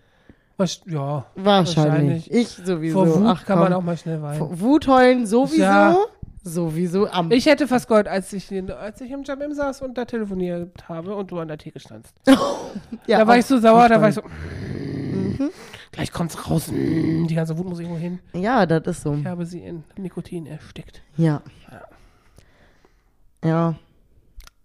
Was, 0.58 0.82
ja. 0.86 1.26
Wahrscheinlich. 1.36 1.76
Wahrscheinlich. 1.76 2.32
Ich 2.32 2.48
sowieso. 2.48 3.06
Vor 3.06 3.16
Wut 3.20 3.28
Ach, 3.28 3.46
kann 3.46 3.60
man 3.60 3.74
auch 3.74 3.82
mal 3.82 3.98
schnell 3.98 4.22
weinen. 4.22 4.38
Vor 4.38 4.60
Wut 4.62 4.88
heulen 4.88 5.26
sowieso. 5.26 5.62
Ja. 5.62 5.98
Sowieso 6.48 7.08
am. 7.08 7.32
Ich 7.32 7.48
hätte 7.48 7.68
fast 7.68 7.88
geheult, 7.88 8.08
als 8.08 8.32
ich, 8.32 8.52
als 8.72 9.02
ich 9.02 9.10
im 9.10 9.24
Jam 9.24 9.42
M 9.42 9.52
saß 9.52 9.82
und 9.82 9.98
da 9.98 10.06
telefoniert 10.06 10.88
habe 10.88 11.16
und 11.16 11.32
du 11.32 11.40
an 11.40 11.48
der 11.48 11.58
Theke 11.58 11.80
standst. 11.80 12.14
ja, 13.08 13.18
da 13.18 13.28
war 13.28 13.40
ich 13.40 13.48
so 13.48 13.58
sauer, 13.58 13.90
da 13.90 14.00
war 14.00 14.10
ich 14.10 14.16
so, 14.16 14.22
gleich 15.92 16.12
kommt's 16.12 16.48
raus. 16.48 16.68
Die 16.70 17.34
ganze 17.34 17.58
Wut 17.58 17.68
muss 17.68 17.80
irgendwo 17.80 17.98
hin. 17.98 18.20
Ja, 18.34 18.68
das 18.68 18.86
ist 18.86 19.02
so. 19.02 19.16
Ich 19.16 19.26
habe 19.26 19.44
sie 19.48 19.62
in 19.62 19.84
Nikotin 19.98 20.46
erstickt. 20.46 21.02
Ja. 21.18 21.42
Ja. 23.44 23.74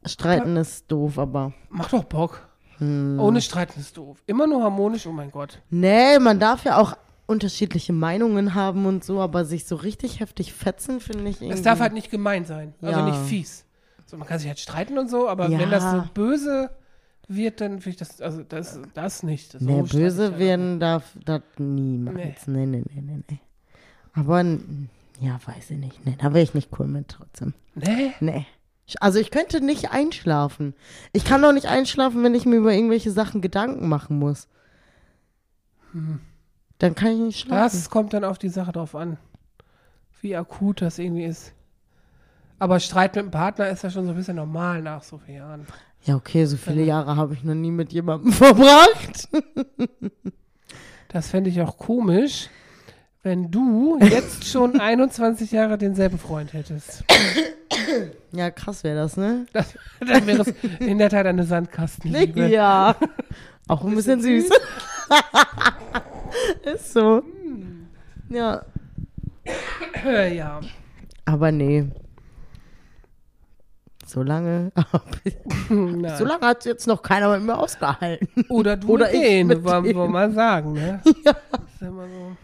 Streiten 0.04 0.58
ist 0.58 0.92
doof, 0.92 1.18
aber. 1.18 1.54
Macht 1.70 1.94
doch 1.94 2.04
Bock. 2.04 2.46
Hm. 2.76 3.18
Ohne 3.18 3.40
Streiten 3.40 3.80
ist 3.80 3.96
doof. 3.96 4.22
Immer 4.26 4.46
nur 4.46 4.62
harmonisch, 4.62 5.06
oh 5.06 5.12
mein 5.12 5.30
Gott. 5.30 5.62
Nee, 5.70 6.18
man 6.18 6.38
darf 6.38 6.62
ja 6.64 6.76
auch 6.76 6.94
unterschiedliche 7.30 7.92
Meinungen 7.92 8.54
haben 8.54 8.84
und 8.86 9.04
so, 9.04 9.20
aber 9.20 9.44
sich 9.44 9.64
so 9.64 9.76
richtig 9.76 10.20
heftig 10.20 10.52
fetzen, 10.52 11.00
finde 11.00 11.28
ich 11.30 11.40
irgendwie. 11.40 11.54
Es 11.56 11.62
darf 11.62 11.80
halt 11.80 11.92
nicht 11.94 12.10
gemein 12.10 12.44
sein. 12.44 12.74
Also 12.82 13.00
Ja. 13.00 13.06
nicht 13.06 13.18
fies. 13.28 13.64
So, 14.06 14.16
man 14.16 14.26
kann 14.28 14.38
sich 14.38 14.48
halt 14.48 14.58
streiten 14.58 14.98
und 14.98 15.08
so, 15.08 15.28
aber 15.28 15.48
Ja. 15.48 15.58
wenn 15.58 15.70
das 15.70 15.90
so 15.90 16.02
böse 16.12 16.70
wird, 17.28 17.60
dann 17.60 17.74
finde 17.80 17.90
ich 17.90 17.96
das, 17.96 18.20
also 18.20 18.42
das, 18.42 18.80
das 18.92 19.22
nicht. 19.22 19.54
Das 19.54 19.62
Nee, 19.62 19.82
böse 19.82 20.24
halt 20.24 20.38
werden 20.40 20.80
darf 20.80 21.16
das 21.24 21.42
niemals. 21.58 22.46
Nee. 22.48 22.66
Nee, 22.66 22.82
nee, 22.82 22.82
nee, 22.92 23.00
nee, 23.02 23.22
nee. 23.30 23.40
Aber, 24.12 24.42
ja, 25.20 25.38
weiß 25.46 25.70
ich 25.70 25.78
nicht. 25.78 26.04
Nee, 26.04 26.16
da 26.18 26.34
wäre 26.34 26.42
ich 26.42 26.54
nicht 26.54 26.70
cool 26.78 26.88
mit 26.88 27.08
trotzdem. 27.08 27.54
Nee. 27.76 28.12
Nee. 28.20 28.46
Also 28.98 29.20
ich 29.20 29.30
könnte 29.30 29.60
nicht 29.64 29.92
einschlafen. 29.92 30.74
Ich 31.12 31.24
kann 31.24 31.40
doch 31.42 31.52
nicht 31.52 31.66
einschlafen, 31.66 32.24
wenn 32.24 32.34
ich 32.34 32.44
mir 32.46 32.56
über 32.56 32.74
irgendwelche 32.74 33.12
Sachen 33.12 33.40
Gedanken 33.40 33.88
machen 33.88 34.18
muss. 34.18 34.48
Dann 36.80 36.94
kann 36.94 37.12
ich 37.12 37.18
nicht 37.18 37.40
schlafen. 37.40 37.76
Das 37.78 37.88
kommt 37.90 38.12
dann 38.12 38.24
auf 38.24 38.38
die 38.38 38.48
Sache 38.48 38.72
drauf 38.72 38.94
an, 38.96 39.16
wie 40.20 40.34
akut 40.34 40.82
das 40.82 40.98
irgendwie 40.98 41.24
ist. 41.24 41.52
Aber 42.58 42.80
Streit 42.80 43.14
mit 43.16 43.24
dem 43.26 43.30
Partner 43.30 43.68
ist 43.68 43.84
ja 43.84 43.90
schon 43.90 44.04
so 44.04 44.10
ein 44.10 44.16
bisschen 44.16 44.36
normal 44.36 44.82
nach 44.82 45.02
so 45.02 45.18
vielen 45.18 45.38
Jahren. 45.38 45.66
Ja, 46.04 46.16
okay, 46.16 46.44
so 46.46 46.56
viele 46.56 46.82
Jahre 46.82 47.16
habe 47.16 47.34
ich 47.34 47.44
noch 47.44 47.54
nie 47.54 47.70
mit 47.70 47.92
jemandem 47.92 48.32
verbracht. 48.32 49.28
Das 51.08 51.28
fände 51.30 51.50
ich 51.50 51.60
auch 51.60 51.76
komisch, 51.78 52.48
wenn 53.22 53.50
du 53.50 53.98
jetzt 54.00 54.46
schon 54.46 54.80
21 54.80 55.52
Jahre 55.52 55.76
denselben 55.76 56.18
Freund 56.18 56.52
hättest. 56.54 57.04
Ja, 58.32 58.50
krass 58.50 58.84
wäre 58.84 58.96
das, 58.96 59.16
ne? 59.18 59.44
Das, 59.52 59.74
dann 60.06 60.26
wäre 60.26 60.42
es 60.42 60.54
in 60.80 60.96
der 60.98 61.10
Tat 61.10 61.26
eine 61.26 61.44
Sandkastenliebe. 61.44 62.46
Ja. 62.48 62.96
Auch 63.68 63.84
ein 63.84 63.94
bisschen 63.94 64.20
süß. 64.20 64.50
Ist 66.62 66.92
so. 66.92 67.22
Ja. 68.28 68.64
Äh, 70.04 70.36
ja. 70.38 70.60
Aber 71.24 71.52
nee. 71.52 71.86
So 74.06 74.22
lange. 74.22 74.72
So 75.68 76.24
lange 76.24 76.40
hat 76.46 76.64
jetzt 76.64 76.86
noch 76.88 77.00
keiner 77.02 77.32
mit 77.36 77.46
mir 77.46 77.56
ausgehalten. 77.56 78.28
Oder 78.48 78.76
du 78.76 78.88
Oder 78.88 79.06
mit 79.06 79.14
ich 79.14 79.20
denen, 79.20 79.48
mit 79.48 79.62
wollen 79.64 79.84
wir 79.84 80.08
mal 80.08 80.32
sagen, 80.32 80.72
ne? 80.72 81.00
Ja. 81.24 81.30
Ist 81.72 81.82
immer 81.82 82.06
so. 82.08 82.36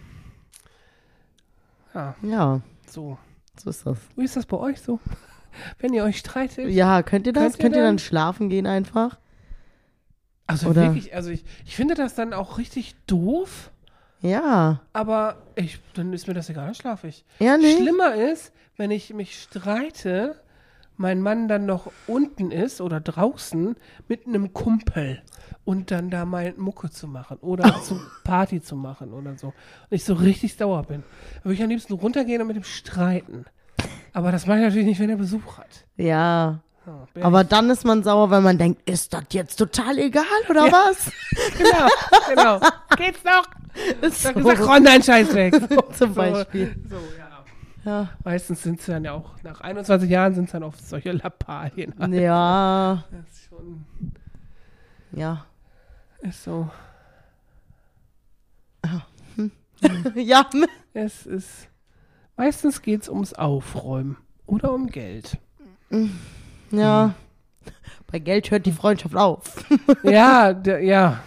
Ja, 1.94 2.14
Ja, 2.22 2.60
so. 2.86 3.18
so 3.58 3.70
ist 3.70 3.84
das. 3.86 3.98
Wie 4.14 4.24
ist 4.24 4.36
das 4.36 4.46
bei 4.46 4.56
euch 4.58 4.80
so? 4.80 5.00
Wenn 5.80 5.92
ihr 5.92 6.04
euch 6.04 6.18
streitet? 6.18 6.68
Ja, 6.68 7.02
könnt 7.02 7.26
ihr 7.26 7.32
das? 7.32 7.54
Könnt 7.54 7.56
ihr 7.56 7.62
Könnt 7.62 7.74
ihr, 7.76 7.80
dann? 7.82 7.96
dann 7.96 7.98
schlafen 7.98 8.48
gehen 8.48 8.66
einfach? 8.66 9.18
Also 10.46 10.68
Oder- 10.68 10.82
wirklich, 10.82 11.14
also 11.16 11.30
ich, 11.30 11.44
ich 11.64 11.74
finde 11.74 11.94
das 11.94 12.14
dann 12.14 12.32
auch 12.32 12.58
richtig 12.58 12.94
doof, 13.08 13.72
Ja. 14.22 14.80
aber 14.92 15.36
ich, 15.54 15.78
dann 15.94 16.12
ist 16.12 16.26
mir 16.26 16.34
das 16.34 16.48
egal, 16.48 16.66
dann 16.66 16.74
schlafe 16.74 17.08
ich. 17.08 17.24
Ja, 17.38 17.56
nee. 17.56 17.76
Schlimmer 17.76 18.14
ist, 18.14 18.52
wenn 18.76 18.90
ich 18.90 19.12
mich 19.12 19.40
streite, 19.40 20.40
mein 20.96 21.20
Mann 21.20 21.46
dann 21.48 21.66
noch 21.66 21.90
unten 22.06 22.50
ist 22.50 22.80
oder 22.80 23.00
draußen 23.00 23.76
mit 24.08 24.26
einem 24.26 24.52
Kumpel 24.54 25.22
und 25.66 25.90
dann 25.90 26.08
da 26.10 26.24
mal 26.24 26.54
Mucke 26.56 26.90
zu 26.90 27.06
machen 27.06 27.36
oder 27.42 27.82
zu 27.82 28.00
Party 28.24 28.62
zu 28.62 28.76
machen 28.76 29.12
oder 29.12 29.36
so. 29.36 29.48
Und 29.48 29.54
ich 29.90 30.04
so 30.04 30.14
richtig 30.14 30.56
sauer 30.56 30.82
bin. 30.84 31.02
Dann 31.34 31.44
würde 31.44 31.54
ich 31.54 31.62
am 31.62 31.68
liebsten 31.68 31.92
runtergehen 31.92 32.40
und 32.40 32.48
mit 32.48 32.56
ihm 32.56 32.64
streiten. 32.64 33.44
Aber 34.14 34.32
das 34.32 34.46
mache 34.46 34.58
ich 34.58 34.64
natürlich 34.64 34.86
nicht, 34.86 35.00
wenn 35.00 35.10
er 35.10 35.16
Besuch 35.16 35.58
hat. 35.58 35.84
Ja. 35.96 36.60
Ja, 36.86 37.24
Aber 37.24 37.42
dann 37.42 37.68
ist 37.68 37.84
man 37.84 38.04
sauer, 38.04 38.30
weil 38.30 38.40
man 38.40 38.56
denkt, 38.58 38.88
ist 38.88 39.12
das 39.12 39.24
jetzt 39.32 39.56
total 39.56 39.98
egal 39.98 40.22
oder 40.48 40.70
was? 40.70 41.08
ich- 41.08 41.58
genau, 41.58 41.88
genau. 42.28 42.60
Geht's 42.96 43.24
noch? 43.24 43.44
So. 44.02 44.08
sag 44.42 44.60
räum 44.68 44.84
deinen 44.84 45.02
Scheiß 45.02 45.34
weg. 45.34 45.54
So, 45.70 45.80
Zum 45.92 46.14
Beispiel. 46.14 46.74
So, 46.88 46.96
ja. 47.18 47.26
Ja. 47.84 48.08
Meistens 48.24 48.62
sind 48.62 48.80
es 48.80 48.86
dann 48.86 49.04
ja 49.04 49.12
auch, 49.12 49.30
nach 49.44 49.60
21 49.60 50.10
Jahren 50.10 50.34
sind 50.34 50.44
es 50.46 50.52
dann 50.52 50.62
oft 50.64 50.84
solche 50.86 51.12
Lappalien. 51.12 51.94
Ja. 52.12 53.04
Das 53.10 53.30
ist 53.32 53.44
schon, 53.48 53.84
Ja. 55.12 55.46
ist 56.22 56.42
so. 56.42 56.68
ja. 60.14 60.46
Es 60.94 61.26
ist, 61.26 61.68
meistens 62.36 62.80
geht 62.82 63.02
es 63.02 63.08
ums 63.08 63.34
Aufräumen 63.34 64.16
oder 64.46 64.72
um 64.72 64.86
Geld. 64.88 65.38
Ja. 66.70 67.14
Bei 68.10 68.18
Geld 68.18 68.50
hört 68.50 68.66
die 68.66 68.72
Freundschaft 68.72 69.14
auf. 69.16 69.64
ja, 70.02 70.52
der, 70.54 70.82
ja. 70.82 71.20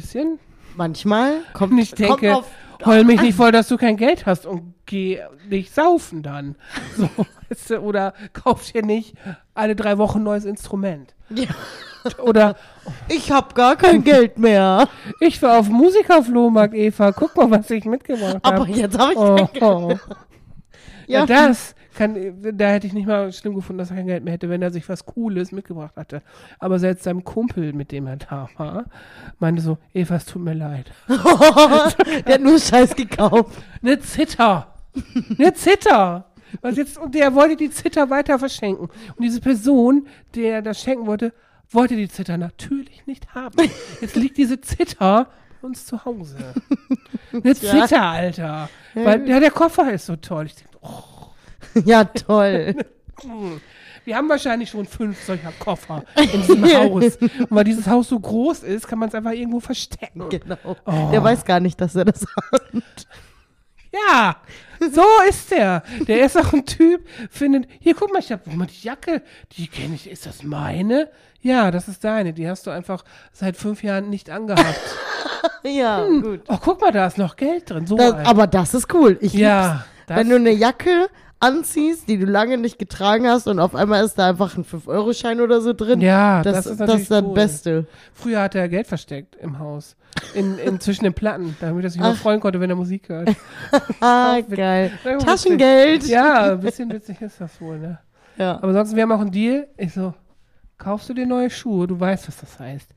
Bisschen. 0.00 0.38
Manchmal 0.76 1.40
kommt, 1.54 1.78
ich 1.80 1.90
denke, 1.92 2.30
kommt 2.30 2.36
auf, 2.38 2.86
heul 2.86 3.04
mich 3.04 3.20
nicht 3.20 3.34
voll, 3.34 3.50
dass 3.50 3.66
du 3.68 3.76
kein 3.76 3.96
Geld 3.96 4.26
hast 4.26 4.46
und 4.46 4.74
geh 4.86 5.20
nicht 5.48 5.74
saufen 5.74 6.22
dann. 6.22 6.54
So, 6.96 7.08
weißt 7.48 7.70
du, 7.70 7.78
oder 7.80 8.12
kauf 8.32 8.70
dir 8.70 8.82
nicht 8.84 9.14
alle 9.54 9.74
drei 9.74 9.98
Wochen 9.98 10.18
ein 10.18 10.24
neues 10.24 10.44
Instrument. 10.44 11.14
Ja. 11.30 11.46
Oder 12.22 12.56
ich 13.08 13.30
hab 13.32 13.54
gar 13.54 13.76
kein 13.76 14.04
Geld 14.04 14.38
mehr. 14.38 14.88
ich 15.20 15.42
war 15.42 15.58
auf 15.58 15.68
Musikerflohmarkt, 15.68 16.74
Eva. 16.74 17.12
Guck 17.12 17.36
mal, 17.36 17.50
was 17.50 17.70
ich 17.70 17.84
mitgebracht 17.84 18.38
Aber 18.42 18.60
habe. 18.60 18.70
jetzt 18.70 18.98
habe 18.98 19.12
ich 19.12 19.18
Oh, 19.18 19.34
kein 19.36 19.46
Geld 19.52 19.60
mehr. 19.88 20.00
Ja, 21.06 21.20
Ja. 21.20 21.26
das 21.26 21.74
kann, 21.94 22.16
da 22.56 22.68
hätte 22.68 22.86
ich 22.86 22.92
nicht 22.92 23.06
mal 23.08 23.32
schlimm 23.32 23.54
gefunden, 23.56 23.78
dass 23.78 23.90
er 23.90 23.96
kein 23.96 24.06
Geld 24.06 24.22
mehr 24.24 24.34
hätte, 24.34 24.48
wenn 24.48 24.62
er 24.62 24.70
sich 24.70 24.88
was 24.88 25.04
Cooles 25.04 25.50
mitgebracht 25.52 25.96
hatte. 25.96 26.22
Aber 26.60 26.78
selbst 26.78 27.04
seinem 27.04 27.24
Kumpel, 27.24 27.72
mit 27.72 27.90
dem 27.90 28.06
er 28.06 28.16
da 28.16 28.48
war, 28.56 28.84
meinte 29.40 29.62
so, 29.62 29.78
Eva, 29.92 30.14
es 30.16 30.24
tut 30.26 30.42
mir 30.42 30.54
leid. 30.54 30.92
Der 31.08 32.34
hat 32.34 32.40
nur 32.40 32.58
Scheiß 32.58 32.94
gekauft. 32.94 33.56
Eine 33.82 33.98
Zitter. 34.00 34.74
Eine 35.38 35.54
Zitter. 35.54 36.24
Was 36.62 36.76
jetzt, 36.76 36.96
und 36.98 37.14
der 37.14 37.34
wollte 37.34 37.56
die 37.56 37.70
Zitter 37.70 38.08
weiter 38.08 38.38
verschenken. 38.38 38.86
Und 38.88 39.22
diese 39.22 39.40
Person, 39.40 40.06
der 40.34 40.62
das 40.62 40.80
schenken 40.80 41.06
wollte, 41.06 41.32
wollte 41.70 41.94
die 41.94 42.08
Zitter 42.08 42.38
natürlich 42.38 43.06
nicht 43.06 43.34
haben. 43.34 43.54
Jetzt 44.00 44.16
liegt 44.16 44.38
diese 44.38 44.58
Zitter 44.60 45.26
bei 45.60 45.66
uns 45.68 45.84
zu 45.84 46.04
Hause. 46.06 46.36
Eine. 47.32 47.54
Zitter, 47.54 48.02
Alter. 48.02 48.70
Weil 49.04 49.28
ja, 49.28 49.40
der 49.40 49.50
Koffer 49.50 49.92
ist 49.92 50.06
so 50.06 50.16
toll. 50.16 50.46
Ich 50.46 50.54
denke, 50.54 50.78
oh, 50.82 51.18
Ja, 51.84 52.04
toll. 52.04 52.74
wir 54.04 54.16
haben 54.16 54.28
wahrscheinlich 54.28 54.70
schon 54.70 54.86
fünf 54.86 55.22
solcher 55.22 55.52
Koffer 55.58 56.04
in 56.16 56.42
diesem 56.42 56.64
Haus. 56.64 57.16
Und 57.16 57.50
weil 57.50 57.64
dieses 57.64 57.86
Haus 57.86 58.08
so 58.08 58.18
groß 58.18 58.62
ist, 58.62 58.86
kann 58.86 58.98
man 58.98 59.08
es 59.08 59.14
einfach 59.14 59.32
irgendwo 59.32 59.60
verstecken. 59.60 60.28
genau. 60.28 60.76
Oh. 60.84 61.08
Der 61.12 61.22
weiß 61.22 61.44
gar 61.44 61.60
nicht, 61.60 61.80
dass 61.80 61.94
er 61.94 62.04
das 62.04 62.22
hat. 62.52 63.06
Ja, 63.92 64.36
so 64.92 65.04
ist 65.28 65.50
der. 65.50 65.82
Der 66.06 66.24
ist 66.24 66.36
auch 66.36 66.52
ein 66.52 66.66
Typ, 66.66 67.08
findet, 67.30 67.68
hier 67.80 67.94
guck 67.94 68.12
mal, 68.12 68.18
ich 68.20 68.30
hab, 68.30 68.44
guck 68.44 68.54
mal, 68.54 68.66
die 68.66 68.86
Jacke, 68.86 69.22
die 69.52 69.66
kenne 69.66 69.94
ich, 69.94 70.08
ist 70.10 70.26
das 70.26 70.42
meine? 70.42 71.10
Ja, 71.40 71.70
das 71.70 71.88
ist 71.88 72.02
deine, 72.04 72.32
die 72.32 72.48
hast 72.48 72.66
du 72.66 72.70
einfach 72.70 73.04
seit 73.32 73.56
fünf 73.56 73.82
Jahren 73.82 74.10
nicht 74.10 74.30
angehabt. 74.30 74.80
Ja, 75.64 76.04
gut. 76.06 76.40
Oh, 76.48 76.56
guck 76.60 76.80
mal, 76.80 76.90
da 76.92 77.06
ist 77.06 77.18
noch 77.18 77.36
Geld 77.36 77.68
drin, 77.70 77.86
so 77.86 77.96
Das, 77.96 78.14
aber 78.26 78.46
das 78.46 78.74
ist 78.74 78.92
cool. 78.94 79.18
Ich 79.20 79.34
Ja, 79.34 79.70
lieb's. 79.72 79.84
das- 80.06 80.16
Wenn 80.18 80.28
du 80.30 80.36
eine 80.36 80.50
Jacke 80.50 81.08
anziehst, 81.40 82.08
die 82.08 82.18
du 82.18 82.26
lange 82.26 82.58
nicht 82.58 82.78
getragen 82.78 83.26
hast 83.28 83.46
und 83.46 83.60
auf 83.60 83.74
einmal 83.74 84.04
ist 84.04 84.14
da 84.18 84.28
einfach 84.28 84.56
ein 84.56 84.64
5-Euro-Schein 84.64 85.40
oder 85.40 85.60
so 85.60 85.72
drin. 85.74 86.00
Ja, 86.00 86.42
das, 86.42 86.54
das 86.54 86.66
ist 86.66 86.70
das 86.72 86.78
natürlich 86.80 87.02
ist 87.02 87.10
das 87.10 87.22
cool. 87.22 87.34
Beste. 87.34 87.86
Früher 88.14 88.40
hat 88.42 88.54
er 88.54 88.68
Geld 88.68 88.86
versteckt 88.86 89.36
im 89.36 89.58
Haus. 89.58 89.96
In, 90.34 90.58
in 90.58 90.80
zwischen 90.80 91.04
den 91.04 91.14
Platten, 91.14 91.56
damit 91.60 91.84
er 91.84 91.90
sich 91.90 92.02
Ach. 92.02 92.16
freuen 92.16 92.40
konnte, 92.40 92.60
wenn 92.60 92.70
er 92.70 92.76
Musik 92.76 93.08
hört. 93.08 93.30
Ah, 94.00 94.38
geil. 94.40 94.92
Taschengeld. 95.24 96.04
Ja, 96.06 96.52
ein 96.52 96.60
bisschen 96.60 96.90
witzig 96.92 97.20
ist 97.20 97.40
das 97.40 97.60
wohl, 97.60 97.78
ne? 97.78 97.98
Ja. 98.36 98.56
Aber 98.62 98.72
sonst, 98.72 98.94
wir 98.96 99.02
haben 99.02 99.12
auch 99.12 99.20
einen 99.20 99.32
Deal. 99.32 99.68
Ich 99.76 99.92
so, 99.92 100.14
kaufst 100.78 101.08
du 101.08 101.14
dir 101.14 101.26
neue 101.26 101.50
Schuhe? 101.50 101.86
Du 101.86 101.98
weißt, 101.98 102.28
was 102.28 102.36
das 102.38 102.58
heißt. 102.58 102.88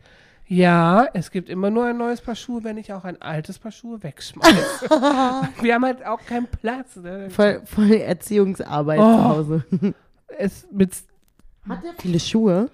Ja, 0.47 1.07
es 1.13 1.31
gibt 1.31 1.49
immer 1.49 1.69
nur 1.69 1.85
ein 1.85 1.97
neues 1.97 2.19
Paar 2.21 2.35
Schuhe, 2.35 2.63
wenn 2.63 2.77
ich 2.77 2.91
auch 2.91 3.05
ein 3.05 3.21
altes 3.21 3.57
Paar 3.57 3.71
Schuhe 3.71 4.03
wegschmeiße. 4.03 4.89
wir 5.61 5.73
haben 5.73 5.85
halt 5.85 6.05
auch 6.05 6.19
keinen 6.25 6.47
Platz. 6.47 6.97
Ne? 6.97 7.29
Voll, 7.29 7.61
voll 7.65 7.91
Erziehungsarbeit 7.93 8.99
Oh. 8.99 9.03
zu 9.15 9.23
Hause. 9.23 9.65
Es 10.37 10.67
mit, 10.71 10.91
Hat 11.69 11.83
er 11.85 11.93
viele 11.99 12.19
Schuhe? 12.19 12.69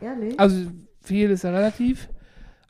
Ehrlich? 0.00 0.38
also 0.38 0.70
viel 1.02 1.30
ist 1.30 1.44
ja 1.44 1.50
relativ, 1.50 2.08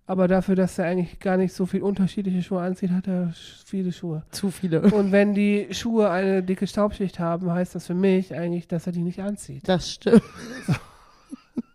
aber 0.06 0.28
dafür, 0.28 0.54
dass 0.54 0.78
er 0.78 0.86
eigentlich 0.86 1.18
gar 1.18 1.36
nicht 1.36 1.52
so 1.52 1.66
viel 1.66 1.82
unterschiedliche 1.82 2.42
Schuhe 2.42 2.60
anzieht, 2.60 2.90
hat 2.90 3.08
er 3.08 3.32
viele 3.64 3.92
Schuhe. 3.92 4.22
Zu 4.30 4.50
viele. 4.50 4.80
Und 4.92 5.12
wenn 5.12 5.34
die 5.34 5.68
Schuhe 5.72 6.10
eine 6.10 6.42
dicke 6.42 6.66
Staubschicht 6.66 7.18
haben, 7.18 7.50
heißt 7.50 7.74
das 7.74 7.86
für 7.86 7.94
mich 7.94 8.34
eigentlich, 8.34 8.68
dass 8.68 8.86
er 8.86 8.92
die 8.92 9.02
nicht 9.02 9.20
anzieht. 9.20 9.68
Das 9.68 9.90
stimmt. 9.92 10.22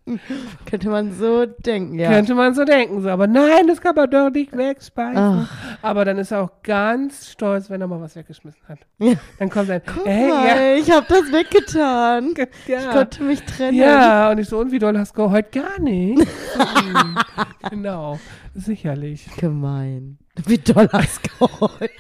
Könnte 0.65 0.89
man 0.89 1.13
so 1.13 1.45
denken, 1.45 1.99
ja. 1.99 2.09
Könnte 2.09 2.33
man 2.33 2.53
so 2.55 2.65
denken, 2.65 3.01
so. 3.01 3.09
aber 3.09 3.27
nein, 3.27 3.67
das 3.67 3.81
kann 3.81 3.95
man 3.95 4.09
doch 4.09 4.29
nicht 4.31 4.55
wegspeisen. 4.55 5.17
Ach. 5.47 5.77
Aber 5.81 6.05
dann 6.05 6.17
ist 6.17 6.31
er 6.31 6.41
auch 6.43 6.63
ganz 6.63 7.29
stolz, 7.29 7.69
wenn 7.69 7.81
er 7.81 7.87
mal 7.87 8.01
was 8.01 8.15
weggeschmissen 8.15 8.61
hat. 8.67 8.79
Ja. 8.97 9.13
Dann 9.37 9.49
kommt 9.49 9.69
ein, 9.69 9.81
Guck 9.85 10.05
hey, 10.05 10.29
mal, 10.29 10.77
ich 10.79 10.89
habe 10.91 11.05
das 11.07 11.31
weggetan. 11.31 12.33
ja, 12.35 12.45
Ich 12.65 12.67
ja. 12.67 12.91
konnte 12.91 13.23
mich 13.23 13.43
trennen. 13.43 13.77
ja, 13.77 14.31
und 14.31 14.39
ich 14.39 14.49
so, 14.49 14.59
und 14.59 14.71
wie 14.71 14.79
doll 14.79 14.97
hast 14.97 15.17
du 15.17 15.29
heute 15.29 15.59
gar 15.59 15.79
nicht? 15.79 16.27
Genau, 17.69 18.19
sicherlich. 18.55 19.27
Gemein. 19.37 20.17
Wie 20.45 20.57
doll 20.57 20.89
hast 20.91 21.21
du 21.39 21.47
geheult. 21.47 21.91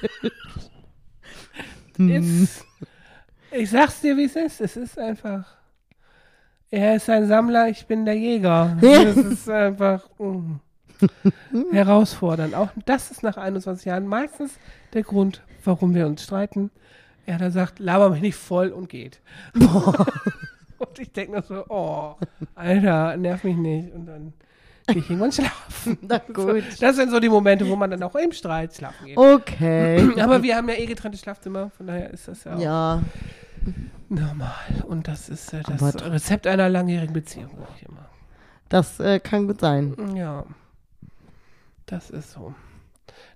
Ist, 1.97 2.65
ich 3.51 3.69
sag's 3.69 4.01
dir, 4.01 4.17
wie 4.17 4.25
es 4.25 4.35
ist. 4.35 4.59
Es 4.59 4.75
ist 4.75 4.97
einfach. 4.97 5.45
Er 6.73 6.95
ist 6.95 7.09
ein 7.09 7.27
Sammler, 7.27 7.67
ich 7.67 7.85
bin 7.85 8.05
der 8.05 8.17
Jäger. 8.17 8.77
Das 8.81 9.17
ist 9.17 9.49
einfach 9.49 10.07
mm, 10.17 10.55
herausfordernd. 11.71 12.55
Auch 12.55 12.69
das 12.85 13.11
ist 13.11 13.23
nach 13.23 13.35
21 13.35 13.85
Jahren 13.85 14.07
meistens 14.07 14.57
der 14.93 15.03
Grund, 15.03 15.41
warum 15.65 15.93
wir 15.93 16.07
uns 16.07 16.23
streiten. 16.23 16.71
Er 17.25 17.37
da 17.37 17.51
sagt, 17.51 17.79
laber 17.79 18.09
mich 18.09 18.21
nicht 18.21 18.35
voll 18.35 18.69
und 18.69 18.87
geht. 18.87 19.19
und 19.53 20.99
ich 20.99 21.11
denke 21.11 21.33
nur 21.33 21.41
so, 21.41 21.65
oh, 21.67 22.15
Alter, 22.55 23.17
nerv 23.17 23.43
mich 23.43 23.57
nicht. 23.57 23.93
Und 23.93 24.05
dann 24.05 24.33
gehe 24.87 24.99
ich 24.99 25.09
irgendwann 25.09 25.33
schlafen. 25.33 25.97
Na 26.01 26.19
gut. 26.33 26.63
Das 26.79 26.95
sind 26.95 27.11
so 27.11 27.19
die 27.19 27.29
Momente, 27.29 27.67
wo 27.67 27.75
man 27.75 27.91
dann 27.91 28.01
auch 28.03 28.15
im 28.15 28.31
Streit 28.31 28.73
schlafen 28.73 29.07
geht. 29.07 29.17
Okay. 29.17 30.09
Aber 30.21 30.41
wir 30.41 30.55
haben 30.55 30.69
ja 30.69 30.75
eh 30.75 30.85
getrennte 30.85 31.17
Schlafzimmer, 31.17 31.69
von 31.71 31.87
daher 31.87 32.11
ist 32.11 32.29
das 32.29 32.45
ja, 32.45 32.55
auch 32.55 32.59
Ja, 32.59 33.01
normal. 34.09 34.83
Und 34.87 35.07
das 35.07 35.29
ist 35.29 35.53
äh, 35.53 35.61
das 35.63 35.81
Aber 35.81 36.13
Rezept 36.13 36.47
einer 36.47 36.69
langjährigen 36.69 37.13
Beziehung, 37.13 37.51
sag 37.57 37.69
ich 37.77 37.87
immer. 37.87 38.09
das 38.69 38.99
äh, 38.99 39.19
kann 39.19 39.47
gut 39.47 39.59
sein. 39.59 40.15
Ja, 40.15 40.45
das 41.85 42.09
ist 42.09 42.31
so. 42.31 42.53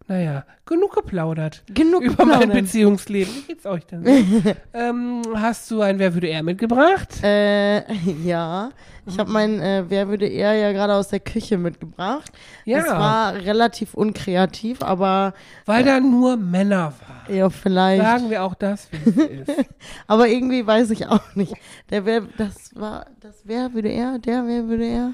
Naja, 0.07 0.45
genug 0.65 0.93
geplaudert 0.93 1.63
Genug 1.73 2.03
über 2.03 2.25
mein 2.25 2.41
geplaudert. 2.41 2.63
Beziehungsleben. 2.65 3.33
Wie 3.33 3.41
geht's 3.41 3.65
euch 3.65 3.85
denn? 3.87 4.03
so? 4.03 4.11
ähm, 4.73 5.23
hast 5.35 5.71
du 5.71 5.81
ein 5.81 5.97
Wer 5.97 6.13
würde 6.13 6.27
er 6.27 6.43
mitgebracht? 6.43 7.23
Äh, 7.23 7.91
ja. 8.23 8.69
Ich 9.07 9.19
habe 9.19 9.31
mein 9.31 9.59
äh, 9.59 9.83
Wer 9.87 10.07
würde 10.07 10.27
er 10.27 10.53
ja 10.53 10.71
gerade 10.71 10.95
aus 10.95 11.09
der 11.09 11.19
Küche 11.19 11.57
mitgebracht. 11.57 12.31
Ja. 12.65 12.79
Es 12.79 12.87
war 12.87 13.33
relativ 13.35 13.93
unkreativ, 13.93 14.81
aber 14.81 15.33
Weil 15.65 15.83
da 15.83 15.99
nur 15.99 16.37
Männer 16.37 16.93
waren. 17.07 17.35
ja, 17.35 17.49
vielleicht. 17.49 18.01
Sagen 18.01 18.29
wir 18.29 18.43
auch 18.43 18.55
das, 18.55 18.89
wie 18.91 19.09
es 19.09 19.47
ist. 19.49 19.65
Aber 20.07 20.27
irgendwie 20.27 20.65
weiß 20.65 20.89
ich 20.91 21.07
auch 21.07 21.35
nicht. 21.35 21.53
Der 21.89 22.05
wer, 22.05 22.21
das 22.37 22.71
war, 22.75 23.05
das 23.19 23.41
wer 23.43 23.73
würde 23.73 23.89
er, 23.89 24.19
der 24.19 24.47
wer 24.47 24.67
würde 24.67 24.85
er? 24.85 25.13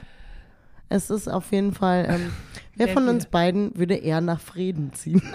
Es 0.89 1.09
ist 1.09 1.27
auf 1.27 1.51
jeden 1.51 1.73
Fall, 1.73 2.05
ähm, 2.09 2.31
wer 2.75 2.87
Der 2.87 2.93
von 2.93 3.07
uns 3.07 3.25
beiden 3.25 3.75
würde 3.77 3.95
eher 3.95 4.21
nach 4.21 4.39
Frieden 4.39 4.93
ziehen? 4.93 5.21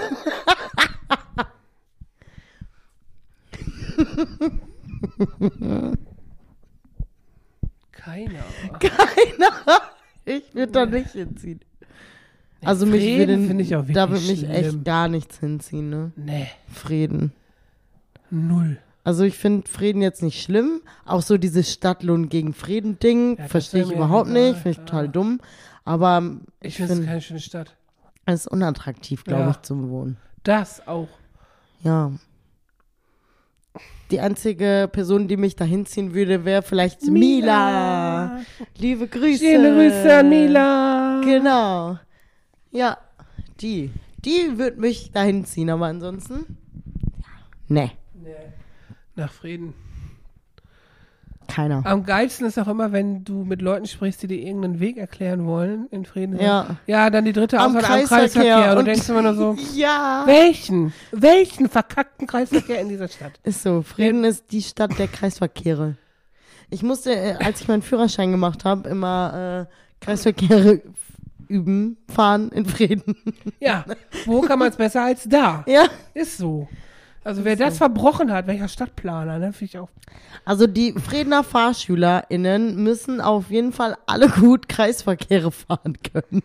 Keiner. 8.07 8.45
Keiner. 8.79 9.81
Ich 10.25 10.55
würde 10.55 10.73
da 10.73 10.87
nicht 10.87 11.11
hinziehen. 11.11 11.61
Also 12.64 12.87
mich 12.87 13.03
Frieden 13.05 13.49
würde, 13.49 13.62
ich 13.62 13.77
auch 13.77 13.85
da 13.87 14.09
würde 14.11 14.25
mich 14.27 14.38
schlimm. 14.40 14.51
echt 14.51 14.85
gar 14.85 15.09
nichts 15.09 15.38
hinziehen, 15.38 15.90
ne? 15.90 16.12
Nee, 16.16 16.49
Frieden. 16.73 17.33
null. 18.31 18.79
Also 19.05 19.23
ich 19.23 19.37
finde 19.38 19.69
Frieden 19.69 20.03
jetzt 20.03 20.23
nicht 20.23 20.42
schlimm. 20.42 20.81
Auch 21.05 21.23
so 21.23 21.37
dieses 21.38 21.73
Stadtlohn 21.73 22.29
gegen 22.29 22.53
Frieden-Ding 22.55 23.37
Ja, 23.38 23.47
verstehe 23.47 23.83
ich 23.85 23.90
überhaupt 23.92 24.31
egal, 24.31 24.42
nicht. 24.51 24.55
Finde 24.62 24.71
ich 24.71 24.77
total 24.79 25.09
dumm. 25.09 25.40
Aber 25.85 26.23
Ich 26.61 26.69
ich 26.71 26.77
finde 26.79 26.95
es 26.95 27.05
keine 27.05 27.21
schöne 27.21 27.38
Stadt. 27.40 27.77
es 28.25 28.40
ist 28.40 28.49
unattraktiv, 28.49 29.23
glaube 29.23 29.42
Ja. 29.42 29.51
ich, 29.51 29.62
zum 29.62 29.90
Wohnen. 29.90 30.16
Das 30.42 30.85
auch. 30.88 31.09
Ja. 31.85 32.11
Die 34.11 34.21
einzige 34.21 34.89
Person, 34.93 35.27
die 35.27 35.37
mich 35.37 35.57
da 35.57 35.65
hinziehen 35.65 36.15
würde, 36.15 36.45
wäre 36.45 36.62
vielleicht 36.62 37.03
Mila. 37.03 38.41
Liebe 38.79 39.09
Grüße. 39.09 39.39
Schöne 39.45 39.73
Grüße 39.75 40.17
an 40.17 40.29
Mila. 40.29 41.21
Genau. 41.25 41.99
Ja, 42.71 42.99
die. 43.61 43.91
Die 44.25 44.59
wird 44.59 44.79
mich 44.79 45.11
dahin 45.12 45.45
ziehen, 45.45 45.71
aber 45.71 45.87
ansonsten. 45.87 46.57
Ja. 47.19 47.25
Nee, 47.69 47.91
Nee. 48.15 48.31
Nach 49.17 49.33
Frieden. 49.33 49.75
Keiner. 51.57 51.83
Am 51.87 52.05
geilsten 52.05 52.47
ist 52.47 52.59
auch 52.59 52.69
immer, 52.69 52.92
wenn 52.92 53.25
du 53.25 53.45
mit 53.45 53.62
Leuten 53.62 53.87
sprichst, 53.87 54.23
die 54.23 54.27
dir 54.27 54.38
irgendeinen 54.40 54.79
Weg 54.81 54.97
erklären 54.99 55.47
wollen 55.47 55.87
in 55.90 56.05
Frieden. 56.05 56.38
Ja. 56.38 56.77
Ja, 56.87 57.11
dann 57.11 57.25
die 57.25 57.33
dritte 57.33 57.59
Am 57.59 57.77
Auswahl 57.77 57.85
am 58.01 58.05
Kreisverkehr. 58.07 58.19
Kreisverkehr. 58.19 58.57
Und 58.69 58.73
du 58.75 58.79
Und- 58.81 58.85
denkst 58.87 59.09
immer 59.09 59.23
nur 59.23 59.35
so, 59.35 59.57
Ja. 59.75 60.23
welchen? 60.27 60.92
Welchen 61.12 61.69
verkackten 61.69 62.27
Kreisverkehr 62.27 62.81
in 62.81 62.88
dieser 62.88 63.09
Stadt? 63.09 63.33
Ist 63.42 63.62
so. 63.62 63.83
Frieden 63.83 64.25
ist 64.25 64.53
die 64.53 64.62
Stadt 64.62 64.99
der 64.99 65.09
Kreisverkehre. 65.09 65.97
Ich 66.71 66.83
musste, 66.83 67.14
äh, 67.14 67.35
als 67.42 67.61
ich 67.61 67.69
meinen 67.69 67.83
Führerschein 67.83 68.31
gemacht 68.33 68.64
habe, 68.64 68.88
immer 68.88 69.66
äh, 69.69 70.05
Kreisverkehre 70.05 70.83
üben, 71.49 71.97
fahren 72.12 72.51
in 72.51 72.66
Frieden. 72.66 73.14
Ja, 73.61 73.85
wo 74.27 74.40
kann 74.42 74.59
man 74.59 74.69
es 74.69 74.77
besser 74.77 75.05
als 75.05 75.25
da? 75.29 75.64
ja. 75.66 75.85
Ist 76.12 76.38
so. 76.38 76.69
Also 77.27 77.45
wer 77.45 77.57
das 77.57 77.79
verbrochen 77.79 78.31
hat, 78.33 78.47
welcher 78.47 78.69
Stadtplaner, 78.69 79.39
ne, 79.41 79.53
finde 79.53 79.65
ich 79.65 79.79
auch. 79.79 79.89
Also 80.45 80.67
die 80.69 80.93
Fredener 80.93 81.43
FahrschülerInnen 81.43 82.77
müssen 82.83 83.21
auf 83.21 83.51
jeden 83.51 83.73
Fall 83.73 83.97
alle 84.07 84.29
gut 84.29 84.69
Kreisverkehre 84.69 85.51
fahren 85.51 85.95
können. 86.12 86.43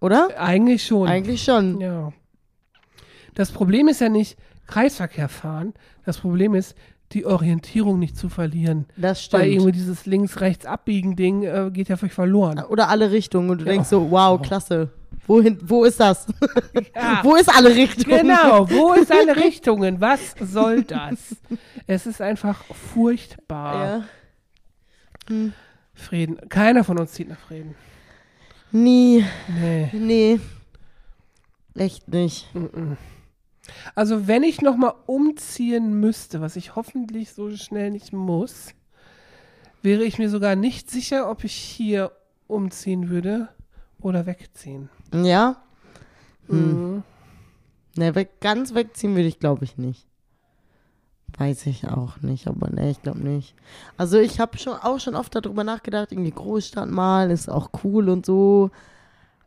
Oder? 0.00 0.28
Eigentlich 0.38 0.84
schon. 0.86 1.08
Eigentlich 1.08 1.42
schon. 1.42 1.80
Ja. 1.80 2.12
Das 3.34 3.50
Problem 3.50 3.88
ist 3.88 4.00
ja 4.00 4.08
nicht 4.08 4.38
Kreisverkehr 4.68 5.28
fahren. 5.28 5.74
Das 6.06 6.18
Problem 6.18 6.54
ist, 6.54 6.76
die 7.12 7.26
Orientierung 7.26 7.98
nicht 7.98 8.16
zu 8.16 8.28
verlieren. 8.28 8.86
Das 8.96 9.18
Weil 9.32 9.40
stimmt. 9.42 9.54
irgendwie 9.54 9.72
dieses 9.72 10.06
links-rechts-abbiegen-Ding 10.06 11.42
äh, 11.42 11.70
geht 11.72 11.88
ja 11.88 11.96
völlig 11.96 12.14
verloren. 12.14 12.60
Oder 12.68 12.88
alle 12.90 13.10
Richtungen 13.10 13.50
und 13.50 13.58
du 13.60 13.64
Ja. 13.64 13.72
denkst 13.72 13.88
so, 13.88 14.10
wow, 14.10 14.40
klasse. 14.40 14.90
Wohin, 15.26 15.58
wo 15.62 15.84
ist 15.84 16.00
das? 16.00 16.26
Ja. 16.94 17.20
wo 17.22 17.34
ist 17.36 17.48
alle 17.54 17.74
Richtungen? 17.74 18.18
Genau, 18.20 18.68
wo 18.70 18.92
ist 18.92 19.10
alle 19.10 19.36
Richtungen? 19.44 20.00
Was 20.00 20.34
soll 20.40 20.82
das? 20.84 21.36
Es 21.86 22.06
ist 22.06 22.20
einfach 22.20 22.62
furchtbar. 22.64 24.04
Ja. 25.28 25.34
Frieden. 25.94 26.48
Keiner 26.48 26.84
von 26.84 26.98
uns 26.98 27.12
zieht 27.12 27.28
nach 27.28 27.38
Frieden. 27.38 27.74
Nie. 28.70 29.24
Nee. 29.60 29.90
Nee. 29.92 30.40
Echt 31.76 32.08
nicht. 32.08 32.48
Also 33.94 34.26
wenn 34.28 34.42
ich 34.42 34.60
noch 34.60 34.76
mal 34.76 34.94
umziehen 35.06 35.98
müsste, 36.00 36.40
was 36.40 36.56
ich 36.56 36.76
hoffentlich 36.76 37.32
so 37.32 37.54
schnell 37.56 37.90
nicht 37.90 38.12
muss, 38.12 38.74
wäre 39.82 40.04
ich 40.04 40.18
mir 40.18 40.28
sogar 40.30 40.56
nicht 40.56 40.90
sicher, 40.90 41.30
ob 41.30 41.44
ich 41.44 41.54
hier 41.54 42.12
umziehen 42.46 43.08
würde 43.10 43.48
oder 44.00 44.26
wegziehen. 44.26 44.90
Ja? 45.22 45.56
Mhm. 46.48 47.02
Ne, 47.96 48.14
weg, 48.14 48.40
ganz 48.40 48.74
wegziehen 48.74 49.14
würde 49.14 49.28
ich, 49.28 49.38
glaube 49.38 49.64
ich, 49.64 49.78
nicht. 49.78 50.06
Weiß 51.36 51.66
ich 51.66 51.88
auch 51.88 52.20
nicht, 52.22 52.46
aber 52.46 52.70
ne, 52.70 52.90
ich 52.90 53.02
glaube 53.02 53.20
nicht. 53.20 53.54
Also 53.96 54.18
ich 54.18 54.40
habe 54.40 54.58
schon 54.58 54.74
auch 54.74 55.00
schon 55.00 55.16
oft 55.16 55.34
darüber 55.34 55.64
nachgedacht, 55.64 56.12
irgendwie 56.12 56.30
Großstadt 56.30 56.88
mal 56.88 57.30
ist 57.30 57.48
auch 57.48 57.70
cool 57.82 58.08
und 58.08 58.24
so. 58.24 58.70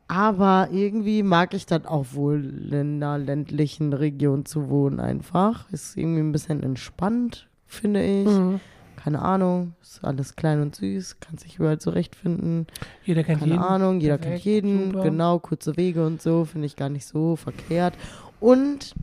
Aber 0.10 0.69
irgendwie 0.71 1.23
mag 1.23 1.53
ich 1.53 1.65
das 1.65 1.86
auch 1.86 2.06
wohl 2.12 2.71
in 2.71 3.03
einer 3.03 3.17
ländlichen 3.17 3.91
Region 3.91 4.45
zu 4.45 4.69
wohnen 4.69 4.99
einfach. 4.99 5.69
Ist 5.71 5.97
irgendwie 5.97 6.21
ein 6.21 6.32
bisschen 6.32 6.63
entspannt, 6.63 7.47
finde 7.65 8.03
ich. 8.03 8.27
Mhm. 8.27 8.60
Keine 8.98 9.22
Ahnung, 9.22 9.76
ist 9.82 10.04
alles 10.04 10.36
klein 10.36 10.62
und 10.62 10.76
süß, 10.76 11.20
kann 11.22 11.38
sich 11.38 11.58
überall 11.60 11.80
zurechtfinden. 11.80 12.68
Jeder 13.06 13.24
kennt 13.24 13.40
Keine 13.40 13.54
jeden. 13.54 13.64
Ahnung, 13.64 14.00
jeder 14.02 14.18
Perfekt, 14.18 14.44
kennt 14.44 14.46
jeden, 14.46 14.92
super. 14.92 15.04
genau, 15.04 15.40
kurze 15.40 15.78
Wege 15.78 16.06
und 16.06 16.22
so, 16.22 16.46
finde 16.46 16.66
ich 16.66 16.76
gar 16.76 16.90
nicht 16.90 17.06
so 17.06 17.36
verkehrt. 17.36 17.94
Und 18.40 18.96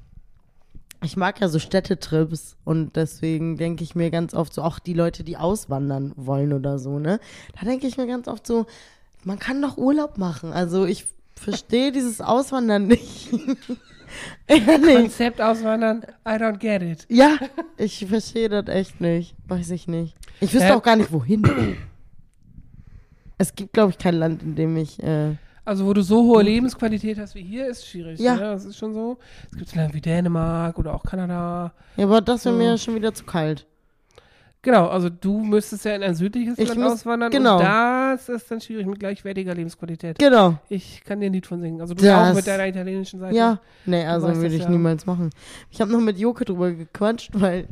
ich 1.02 1.16
mag 1.16 1.40
ja 1.40 1.48
so 1.48 1.58
Städtetrips 1.58 2.56
und 2.64 2.96
deswegen 2.96 3.56
denke 3.56 3.84
ich 3.84 3.94
mir 3.94 4.10
ganz 4.10 4.34
oft 4.34 4.52
so, 4.52 4.62
auch 4.62 4.78
die 4.78 4.94
Leute, 4.94 5.22
die 5.22 5.36
auswandern 5.36 6.12
wollen 6.16 6.52
oder 6.52 6.78
so, 6.78 6.98
ne? 6.98 7.20
Da 7.58 7.64
denke 7.64 7.86
ich 7.86 7.96
mir 7.96 8.06
ganz 8.06 8.26
oft 8.26 8.46
so, 8.46 8.66
man 9.22 9.38
kann 9.38 9.62
doch 9.62 9.76
Urlaub 9.78 10.18
machen. 10.18 10.52
Also 10.52 10.86
ich 10.86 11.06
verstehe 11.36 11.92
dieses 11.92 12.20
Auswandern 12.20 12.86
nicht. 12.86 13.30
Ehrlich. 14.46 14.94
Konzept 14.96 15.40
auswandern, 15.40 16.02
I 16.26 16.32
don't 16.32 16.58
get 16.58 16.82
it. 16.82 17.06
Ja, 17.08 17.36
ich 17.76 18.06
verstehe 18.06 18.48
das 18.48 18.68
echt 18.68 19.00
nicht. 19.00 19.34
Weiß 19.48 19.70
ich 19.70 19.88
nicht. 19.88 20.14
Ich 20.40 20.52
wüsste 20.54 20.68
Äh, 20.68 20.72
auch 20.72 20.82
gar 20.82 20.96
nicht, 20.96 21.12
wohin. 21.12 21.76
Es 23.38 23.54
gibt, 23.54 23.72
glaube 23.72 23.90
ich, 23.90 23.98
kein 23.98 24.14
Land, 24.14 24.42
in 24.42 24.54
dem 24.54 24.76
ich. 24.76 25.02
Äh, 25.02 25.36
Also, 25.64 25.86
wo 25.86 25.92
du 25.94 26.02
so 26.02 26.22
hohe 26.22 26.42
Lebensqualität 26.42 27.18
hast 27.18 27.34
wie 27.34 27.42
hier, 27.42 27.66
ist 27.66 27.86
schwierig. 27.88 28.20
Ja. 28.20 28.34
Ne? 28.34 28.40
Das 28.42 28.64
ist 28.64 28.76
schon 28.78 28.92
so. 28.94 29.18
Es 29.50 29.58
gibt 29.58 29.74
Länder 29.74 29.94
wie 29.94 30.00
Dänemark 30.00 30.78
oder 30.78 30.94
auch 30.94 31.02
Kanada. 31.02 31.72
ja, 31.96 32.04
aber 32.04 32.20
das 32.20 32.44
wäre 32.44 32.54
So. 32.54 32.60
mir 32.62 32.78
schon 32.78 32.94
wieder 32.94 33.12
zu 33.14 33.24
kalt. 33.24 33.66
Genau, 34.64 34.88
also 34.88 35.08
du 35.10 35.40
müsstest 35.44 35.84
ja 35.84 35.94
in 35.94 36.02
ein 36.02 36.14
südliches 36.14 36.58
Ich 36.58 36.68
Land 36.68 36.80
muss- 36.80 36.92
auswandern 36.94 37.30
genau. 37.30 37.58
und 37.58 37.64
das 37.64 38.28
ist 38.28 38.50
dann 38.50 38.60
schwierig 38.60 38.86
mit 38.86 38.98
gleichwertiger 38.98 39.54
Lebensqualität. 39.54 40.18
Genau. 40.18 40.58
Ich 40.68 41.04
kann 41.04 41.20
dir 41.20 41.26
ein 41.26 41.32
Lied 41.34 41.46
von 41.46 41.60
singen. 41.60 41.80
Also 41.80 41.94
du 41.94 42.02
Das- 42.02 42.30
auch 42.30 42.34
mit 42.34 42.46
deiner 42.46 42.66
italienischen 42.66 43.20
Seite. 43.20 43.36
Ja, 43.36 43.60
nee, 43.86 44.04
also 44.04 44.26
würde 44.34 44.54
ich 44.54 44.62
ja. 44.62 44.68
niemals 44.70 45.06
machen. 45.06 45.30
Ich 45.70 45.80
habe 45.80 45.92
noch 45.92 46.00
mit 46.00 46.18
Joke 46.18 46.44
drüber 46.44 46.72
gequatscht, 46.72 47.30
weil 47.34 47.68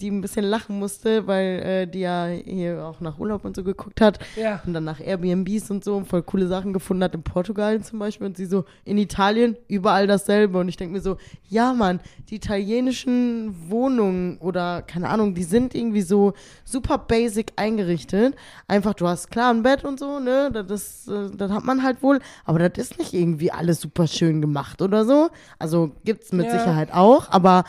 die 0.00 0.10
ein 0.10 0.20
bisschen 0.20 0.44
lachen 0.44 0.78
musste, 0.78 1.26
weil 1.26 1.60
äh, 1.60 1.86
die 1.86 2.00
ja 2.00 2.26
hier 2.26 2.84
auch 2.84 3.00
nach 3.00 3.18
Urlaub 3.18 3.44
und 3.44 3.56
so 3.56 3.64
geguckt 3.64 4.00
hat 4.00 4.18
Ja. 4.36 4.60
und 4.66 4.72
dann 4.74 4.84
nach 4.84 5.00
Airbnbs 5.00 5.70
und 5.70 5.82
so 5.84 5.96
und 5.96 6.06
voll 6.06 6.22
coole 6.22 6.46
Sachen 6.46 6.72
gefunden 6.72 7.02
hat 7.04 7.14
in 7.14 7.22
Portugal 7.22 7.80
zum 7.82 7.98
Beispiel 7.98 8.26
und 8.26 8.36
sie 8.36 8.46
so 8.46 8.64
in 8.84 8.98
Italien 8.98 9.56
überall 9.68 10.06
dasselbe 10.06 10.58
und 10.58 10.68
ich 10.68 10.76
denke 10.76 10.94
mir 10.94 11.00
so, 11.00 11.16
ja 11.48 11.72
Mann, 11.72 12.00
die 12.30 12.36
italienischen 12.36 13.54
Wohnungen 13.68 14.38
oder 14.38 14.82
keine 14.82 15.08
Ahnung, 15.08 15.34
die 15.34 15.42
sind 15.42 15.74
irgendwie 15.74 16.02
so 16.08 16.32
super 16.64 16.98
basic 16.98 17.52
eingerichtet. 17.56 18.34
Einfach, 18.66 18.94
du 18.94 19.06
hast 19.06 19.30
klar 19.30 19.52
ein 19.52 19.62
Bett 19.62 19.84
und 19.84 20.00
so, 20.00 20.18
ne, 20.18 20.50
das, 20.50 21.06
äh, 21.06 21.30
das 21.36 21.52
hat 21.52 21.64
man 21.64 21.82
halt 21.82 22.02
wohl, 22.02 22.18
aber 22.44 22.58
das 22.68 22.76
ist 22.78 22.98
nicht 22.98 23.12
irgendwie 23.14 23.52
alles 23.52 23.80
super 23.80 24.06
schön 24.06 24.40
gemacht 24.40 24.82
oder 24.82 25.04
so. 25.04 25.28
Also 25.58 25.92
gibt's 26.04 26.32
mit 26.32 26.46
Ja. 26.46 26.58
Sicherheit 26.58 26.92
auch, 26.92 27.30
aber 27.30 27.64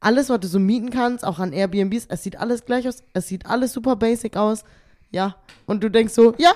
alles, 0.00 0.28
was 0.28 0.40
du 0.40 0.48
so 0.48 0.58
mieten 0.58 0.90
kannst, 0.90 1.24
auch 1.24 1.38
an 1.38 1.52
Airbnbs, 1.52 2.06
es 2.08 2.22
sieht 2.22 2.38
alles 2.38 2.64
gleich 2.66 2.86
aus, 2.86 3.02
es 3.14 3.28
sieht 3.28 3.46
alles 3.46 3.72
super 3.72 3.96
basic 3.96 4.36
aus. 4.36 4.64
Ja, 5.10 5.36
und 5.66 5.82
du 5.82 5.90
denkst 5.90 6.12
so, 6.12 6.34
ja, 6.36 6.52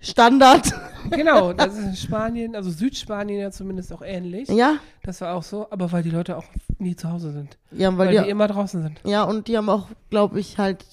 Standard. 0.00 0.72
Genau, 1.10 1.52
das 1.52 1.74
ist 1.78 1.84
in 1.84 1.96
Spanien, 1.96 2.56
also 2.56 2.68
Südspanien 2.70 3.40
ja 3.40 3.50
zumindest 3.50 3.92
auch 3.92 4.02
ähnlich. 4.02 4.48
Ja, 4.48 4.78
Das 5.04 5.20
war 5.20 5.34
auch 5.34 5.42
so, 5.44 5.70
aber 5.70 5.92
weil 5.92 6.02
die 6.02 6.10
Leute 6.10 6.36
auch 6.36 6.44
nie 6.78 6.96
zu 6.96 7.10
Hause 7.10 7.30
sind. 7.32 7.58
ja, 7.70 7.88
Weil, 7.96 8.08
weil, 8.08 8.16
die 8.18 8.24
die, 8.24 8.30
immer 8.30 8.48
draußen 8.48 8.82
sind. 8.82 9.00
ja, 9.04 9.22
und 9.22 9.46
die 9.48 9.56
haben 9.56 9.68
auch, 9.68 9.88
glaube 10.10 10.40
ich, 10.40 10.58
halt, 10.58 10.84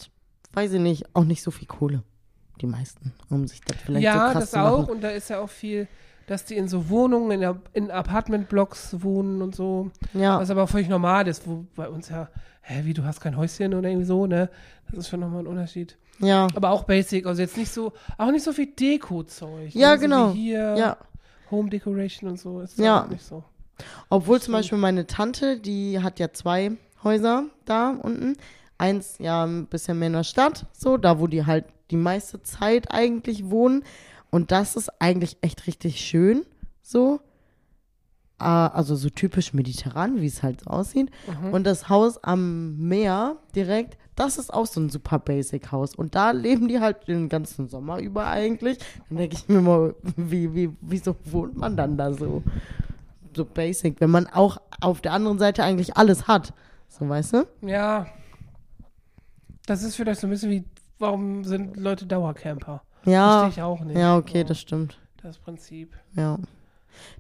weiß 0.54 0.74
ich 0.74 0.80
nicht, 0.82 1.16
auch 1.16 1.24
nicht 1.24 1.42
so 1.42 1.50
viel 1.52 1.68
Kohle. 1.68 2.04
Die 2.62 2.68
meisten, 2.68 3.12
um 3.30 3.48
sich 3.48 3.62
das 3.62 3.78
vielleicht 3.78 4.04
so 4.04 4.18
ja, 4.18 4.32
krass 4.32 4.44
das 4.44 4.52
zu 4.52 4.58
machen. 4.60 4.84
auch. 4.86 4.88
Und 4.88 5.02
da 5.02 5.10
ist 5.10 5.30
ja 5.32 5.39
auch 5.39 5.50
viel, 5.50 5.88
dass 6.28 6.46
die 6.46 6.56
in 6.56 6.68
so 6.68 6.89
Wohnungen, 6.89 7.32
in, 7.32 7.42
der- 7.42 7.60
in 7.74 7.89
Apartmentblocks 7.92 9.02
wohnen 9.02 9.42
und 9.42 9.56
so. 9.56 9.89
Ja, 10.13 10.39
Was 10.39 10.52
aber 10.52 10.68
völlig 10.68 10.88
normal 10.89 11.28
ist, 11.28 11.48
wo 11.48 11.66
bei 11.76 11.89
uns 11.89 12.10
ja, 12.10 12.30
hä, 12.62 12.82
wie, 12.86 12.94
du 12.94 13.04
hast 13.04 13.20
kein 13.20 13.36
Häuschen 13.36 13.74
oder 13.74 13.89
irgendwie 13.89 14.06
so, 14.06 14.28
ne? 14.28 14.50
Das 14.89 15.00
ist 15.00 15.10
schon 15.10 15.20
nochmal 15.22 15.39
ein 15.42 15.48
Unterschied. 15.48 15.98
Ja, 16.19 16.47
Aber 16.56 16.71
auch 16.71 16.84
basic, 16.84 17.26
also 17.26 17.41
jetzt 17.41 17.58
nicht 17.58 17.71
so, 17.71 17.93
auch 18.17 18.32
nicht 18.32 18.43
so 18.43 18.54
viel 18.54 18.67
Deko-Zeug. 18.67 19.73
Ja, 19.73 19.91
ne? 19.91 19.95
so 19.97 20.02
genau. 20.02 20.34
Wie 20.34 20.41
hier, 20.41 20.76
ja. 20.78 20.97
Home 21.52 21.69
Decoration 21.69 22.30
und 22.30 22.39
so, 22.39 22.62
ist 22.62 22.78
Ja. 22.78 23.04
ja 23.04 23.08
nicht 23.08 23.23
so. 23.23 23.43
Obwohl 24.10 24.41
zum 24.41 24.54
Beispiel 24.54 24.78
meine 24.78 25.08
Tante, 25.08 25.60
die 25.60 25.99
hat 26.02 26.19
ja 26.19 26.32
zwei 26.32 26.71
Häuser 27.04 27.45
da 27.65 27.89
unten. 27.89 28.38
Eins 28.78 29.17
ja 29.19 29.45
ein 29.45 29.67
bisschen 29.67 29.99
mehr 29.99 30.08
in 30.08 30.13
der 30.13 30.23
Stadt, 30.23 30.65
so, 30.73 30.97
da 30.97 31.19
wo 31.19 31.28
die 31.28 31.45
halt 31.45 31.65
die 31.91 31.97
meiste 31.97 32.41
Zeit 32.41 32.91
eigentlich 32.91 33.49
wohnen. 33.49 33.84
Und 34.30 34.52
das 34.52 34.76
ist 34.76 34.89
eigentlich 35.02 35.38
echt 35.41 35.67
richtig 35.67 35.99
schön, 35.99 36.45
so. 36.82 37.19
Äh, 38.43 38.75
also 38.75 38.95
so 38.95 39.10
typisch 39.10 39.53
mediterran, 39.53 40.19
wie 40.19 40.25
es 40.25 40.43
halt 40.43 40.62
so 40.62 40.69
aussieht. 40.69 41.10
Mhm. 41.41 41.53
Und 41.53 41.63
das 41.63 41.88
Haus 41.88 42.21
am 42.23 42.77
Meer 42.77 43.38
direkt, 43.56 43.97
das 44.15 44.38
ist 44.38 44.53
auch 44.53 44.65
so 44.65 44.82
ein 44.82 44.89
super 44.89 45.17
basic 45.17 45.71
Haus. 45.71 45.95
Und 45.95 46.13
da 46.13 46.32
leben 46.32 46.67
die 46.67 46.82
halt 46.82 47.08
den 47.08 47.29
ganzen 47.29 47.69
Sommer 47.69 47.99
über 47.99 48.27
eigentlich. 48.27 48.79
Dann 49.08 49.17
denke 49.17 49.38
ich 49.38 49.47
mir 49.47 49.62
mal, 49.62 49.95
wie, 50.17 50.53
wie, 50.53 50.69
wieso 50.82 51.15
wohnt 51.23 51.56
man 51.56 51.77
dann 51.77 51.95
da 51.97 52.12
so? 52.13 52.43
So 53.34 53.45
basic, 53.45 54.01
wenn 54.01 54.12
man 54.12 54.27
auch 54.27 54.58
auf 54.82 54.99
der 55.01 55.13
anderen 55.13 55.39
Seite 55.39 55.63
eigentlich 55.63 55.95
alles 55.95 56.27
hat. 56.27 56.53
So, 56.89 57.08
weißt 57.08 57.34
du? 57.34 57.47
Ja. 57.62 58.08
Das 59.65 59.82
ist 59.82 59.95
vielleicht 59.95 60.19
so 60.19 60.27
ein 60.27 60.32
bisschen 60.32 60.51
wie, 60.51 60.65
warum 60.99 61.45
sind 61.45 61.77
Leute 61.77 62.06
Dauercamper? 62.06 62.84
Ja. 63.06 63.39
Verstehe 63.39 63.63
ich 63.63 63.63
auch 63.63 63.79
nicht. 63.86 63.97
Ja, 63.97 64.17
okay, 64.17 64.41
So, 64.41 64.47
das 64.49 64.60
stimmt. 64.60 64.99
Das 65.21 65.39
Prinzip. 65.39 65.95
Ja. 66.15 66.38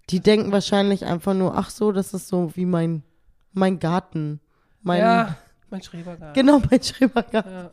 Die 0.09 0.19
denken 0.19 0.51
wahrscheinlich 0.51 1.05
einfach 1.05 1.33
nur, 1.33 1.55
ach 1.57 1.69
so, 1.69 1.91
das 1.91 2.13
ist 2.13 2.27
so 2.27 2.55
wie 2.55 2.65
mein, 2.65 3.03
mein 3.51 3.79
Garten. 3.79 4.39
Mein, 4.81 4.99
ja, 4.99 5.37
mein 5.69 5.81
Schrebergarten. 5.81 6.33
Genau, 6.33 6.61
mein 6.69 6.83
Schrebergarten. 6.83 7.51
Ja. 7.51 7.71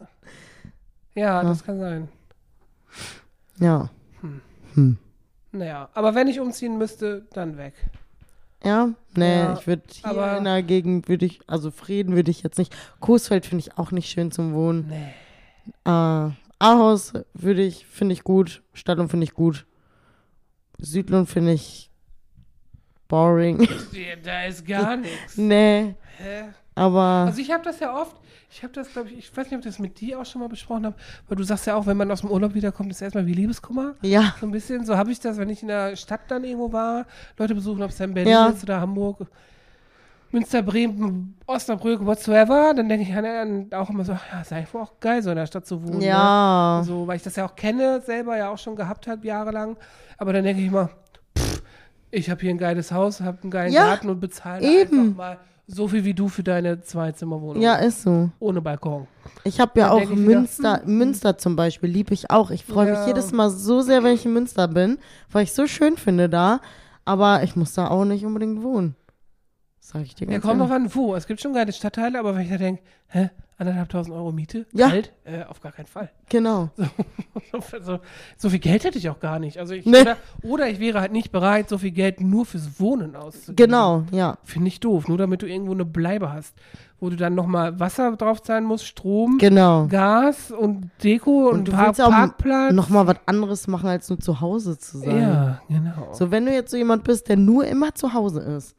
ja, 1.15 1.43
das 1.43 1.65
kann 1.65 1.79
sein. 1.79 2.09
Ja. 3.59 3.91
Hm. 4.21 4.41
Hm. 4.75 4.99
Naja, 5.53 5.89
aber 5.95 6.15
wenn 6.15 6.29
ich 6.29 6.39
umziehen 6.39 6.79
müsste, 6.79 7.27
dann 7.33 7.57
weg. 7.57 7.75
Ja, 8.63 8.91
nee, 9.17 9.39
Ja, 9.41 9.55
ich 9.55 9.67
würde 9.67 9.83
hier 9.89 10.37
in 10.37 10.45
der 10.45 10.63
Gegend 10.63 11.09
würde 11.09 11.27
ich, 11.27 11.41
also 11.47 11.71
Frieden 11.71 12.15
würde 12.15 12.31
ich 12.31 12.43
jetzt 12.43 12.59
nicht. 12.59 12.77
Coesfeld 13.01 13.47
finde 13.47 13.65
ich 13.65 13.79
auch 13.79 13.91
nicht 13.91 14.11
schön 14.11 14.31
zum 14.31 14.53
Wohnen. 14.53 14.89
Nee. 14.89 15.15
Äh, 15.85 16.31
Ahaus 16.59 17.15
würde 17.33 17.63
ich, 17.63 17.87
finde 17.87 18.13
ich 18.13 18.23
gut. 18.23 18.63
Stadtlohn 18.75 19.09
finde 19.09 19.25
ich 19.25 19.33
gut. 19.33 19.67
Südlohn 20.79 21.27
finde 21.27 21.53
ich 21.53 21.90
boring. 23.11 23.69
Da 24.25 24.45
ist 24.45 24.67
gar 24.67 24.97
nichts. 25.09 25.37
nee, 25.37 25.95
Hä? 26.19 26.45
aber 26.75 27.25
Also 27.27 27.41
ich 27.41 27.51
habe 27.51 27.63
das 27.65 27.79
ja 27.81 27.95
oft, 27.95 28.17
ich 28.51 28.63
habe 28.63 28.73
das, 28.73 28.91
glaube 28.93 29.09
ich, 29.11 29.19
ich 29.19 29.37
weiß 29.37 29.47
nicht, 29.47 29.55
ob 29.55 29.61
ich 29.61 29.67
das 29.67 29.79
mit 29.79 30.01
dir 30.01 30.19
auch 30.21 30.25
schon 30.25 30.41
mal 30.41 30.49
besprochen 30.49 30.87
habe, 30.87 30.97
weil 31.29 31.37
du 31.37 31.43
sagst 31.43 31.67
ja 31.67 31.75
auch, 31.75 31.87
wenn 31.87 31.97
man 31.97 32.11
aus 32.11 32.21
dem 32.23 32.31
Urlaub 32.31 32.55
wiederkommt, 32.55 32.91
ist 32.91 33.03
erstmal 33.03 33.27
wie 33.27 33.35
Liebeskummer. 33.35 33.95
ja, 34.03 34.35
So 34.41 34.47
ein 34.47 34.53
bisschen, 34.53 34.85
so 34.87 34.97
habe 34.97 35.13
ich 35.13 35.21
das, 35.21 35.37
wenn 35.37 35.51
ich 35.51 35.63
in 35.63 35.69
der 35.69 35.95
Stadt 35.97 36.23
dann 36.29 36.45
irgendwo 36.45 36.73
war, 36.73 37.07
Leute 37.37 37.55
besuchen, 37.55 37.83
ob 37.83 37.91
es 37.91 37.97
dann 37.99 38.15
Berlin 38.15 38.33
Ja. 38.33 38.49
ist 38.51 38.63
oder 38.63 38.81
Hamburg, 38.81 39.27
Münster, 40.33 40.63
Bremen, 40.63 41.37
Osnabrück, 41.47 42.07
whatsoever, 42.07 42.73
dann 42.75 42.89
denke 42.89 43.03
ich 43.09 43.13
an, 43.17 43.25
an 43.27 43.69
auch 43.73 43.91
immer 43.91 44.05
so, 44.05 44.13
ja, 44.13 44.41
ist 44.43 44.53
eigentlich 44.53 44.73
wohl 44.73 44.83
auch 44.83 45.01
geil, 45.01 45.23
so 45.23 45.31
in 45.31 45.37
der 45.37 45.47
Stadt 45.47 45.67
zu 45.67 45.83
wohnen. 45.83 45.99
Ne? 45.99 46.07
ja, 46.07 46.83
So, 46.87 47.07
weil 47.09 47.17
ich 47.17 47.23
das 47.25 47.35
ja 47.35 47.45
auch 47.47 47.57
kenne, 47.57 48.01
selber 48.03 48.37
ja 48.37 48.49
auch 48.51 48.59
schon 48.59 48.77
gehabt 48.77 49.09
habe, 49.09 49.27
jahrelang. 49.27 49.77
Aber 50.19 50.33
dann 50.33 50.45
denke 50.45 50.63
ich 50.63 50.69
immer, 50.69 50.89
ich 52.11 52.31
habe 52.31 52.41
hier 52.41 52.51
ein 52.51 52.59
geiles 52.59 52.93
Haus, 52.93 53.21
habe 53.21 53.39
einen 53.43 53.51
geilen 53.51 53.73
Ja, 53.73 53.87
Garten 53.89 54.09
und 54.09 54.21
bezahle 54.21 54.63
eben. 54.67 55.01
einfach 55.01 55.17
mal 55.17 55.39
so 55.67 55.87
viel 55.87 56.05
wie 56.05 56.15
du 56.15 56.29
für 56.29 56.43
deine 56.43 56.81
Zweizimmerwohnung. 56.83 57.63
ja, 57.63 57.77
ist 57.77 58.03
so. 58.03 58.31
Ohne 58.41 58.61
Balkon. 58.61 59.07
Ich 59.45 59.61
habe 59.61 59.79
ja 59.79 59.87
Dann 59.89 59.97
auch 59.97 60.03
ich 60.03 60.11
wieder, 60.11 60.21
Münster, 60.21 60.83
Münster 60.85 61.39
zum 61.39 61.55
Beispiel, 61.55 61.89
liebe 61.89 62.13
ich 62.13 62.31
auch. 62.31 62.51
Ich 62.51 62.65
freue 62.65 62.87
mich 62.91 62.99
Ja. 62.99 63.07
jedes 63.07 63.31
Mal 63.33 63.51
so 63.51 63.81
sehr, 63.81 64.03
wenn 64.03 64.15
ich 64.15 64.27
in 64.27 64.33
Münster 64.33 64.67
bin, 64.67 64.99
weil 65.31 65.45
ich 65.45 65.53
so 65.53 65.67
schön 65.69 65.97
finde 65.97 66.29
da. 66.29 66.61
Aber 67.05 67.43
ich 67.45 67.55
muss 67.57 67.73
da 67.75 67.89
auch 67.89 68.05
nicht 68.05 68.25
unbedingt 68.27 68.63
wohnen. 68.63 68.97
Sag 69.79 70.03
ich 70.03 70.15
dir 70.15 70.27
Ja, 70.27 70.33
ganz 70.33 70.43
kommt 70.43 70.61
ehrlich. 70.61 70.69
drauf 70.71 70.77
an, 70.77 70.95
wo. 70.95 71.15
Es 71.15 71.27
gibt 71.27 71.41
schon 71.41 71.53
geile 71.55 71.73
Stadtteile, 71.73 72.19
aber 72.19 72.35
wenn 72.35 72.43
ich 72.43 72.51
da 72.51 72.59
denke, 72.59 72.83
hä, 73.09 73.31
anderthalbtausend 73.61 74.15
Euro 74.15 74.33
Miete? 74.33 74.67
Ja. 74.73 74.89
Kalt? 74.89 75.13
Äh, 75.25 75.45
auf 75.45 75.61
gar 75.61 75.71
keinen 75.73 75.87
Fall. 75.87 76.11
Genau. 76.29 76.71
so, 77.83 77.99
so 78.37 78.49
viel 78.51 78.59
Geld 78.59 78.85
hätte 78.85 78.99
ich 78.99 79.09
auch 79.11 79.21
gar 79.21 79.39
nicht. 79.39 79.59
Also 79.59 79.75
ich, 79.75 79.85
Nee. 79.87 80.01
oder, 80.01 80.17
oder 80.43 80.69
ich 80.69 80.81
wäre 80.81 81.01
halt 81.01 81.13
nicht 81.13 81.31
bereit, 81.31 81.69
so 81.69 81.79
viel 81.79 81.91
Geld 81.91 82.21
nur 82.21 82.47
fürs 82.47 82.81
Wohnen 82.81 83.15
auszugeben. 83.17 83.57
Genau, 83.57 84.05
ja. 84.13 84.39
Finde 84.45 84.69
ich 84.69 84.81
doof. 84.81 85.09
Nur 85.09 85.19
damit 85.19 85.43
du 85.43 85.47
irgendwo 85.47 85.73
eine 85.73 85.85
Bleibe 85.85 86.33
hast, 86.33 86.55
wo 86.99 87.11
du 87.11 87.17
dann 87.17 87.35
nochmal 87.35 87.79
Wasser 87.79 88.17
drauf 88.17 88.43
zahlen 88.43 88.65
musst, 88.65 88.87
Strom, 88.87 89.39
Genau. 89.39 89.87
Gas 89.89 90.51
und 90.51 90.91
Deko 91.03 91.49
und, 91.51 91.59
Und 91.61 91.69
du 91.69 91.73
Park 91.73 91.89
willst 91.89 92.01
auch 92.03 92.11
Parkplatz. 92.11 92.73
Nochmal 92.73 93.07
was 93.07 93.17
anderes 93.27 93.67
machen, 93.69 93.89
als 93.89 94.09
nur 94.09 94.19
zu 94.21 94.41
Hause 94.41 94.79
zu 94.79 94.99
sein. 94.99 95.21
Ja, 95.21 95.61
genau. 95.69 96.13
So, 96.13 96.31
wenn 96.31 96.47
du 96.47 96.53
jetzt 96.53 96.71
so 96.71 96.77
jemand 96.77 97.05
bist, 97.05 97.29
der 97.29 97.37
nur 97.37 97.67
immer 97.67 97.95
zu 97.95 98.15
Hause 98.15 98.41
ist, 98.41 98.75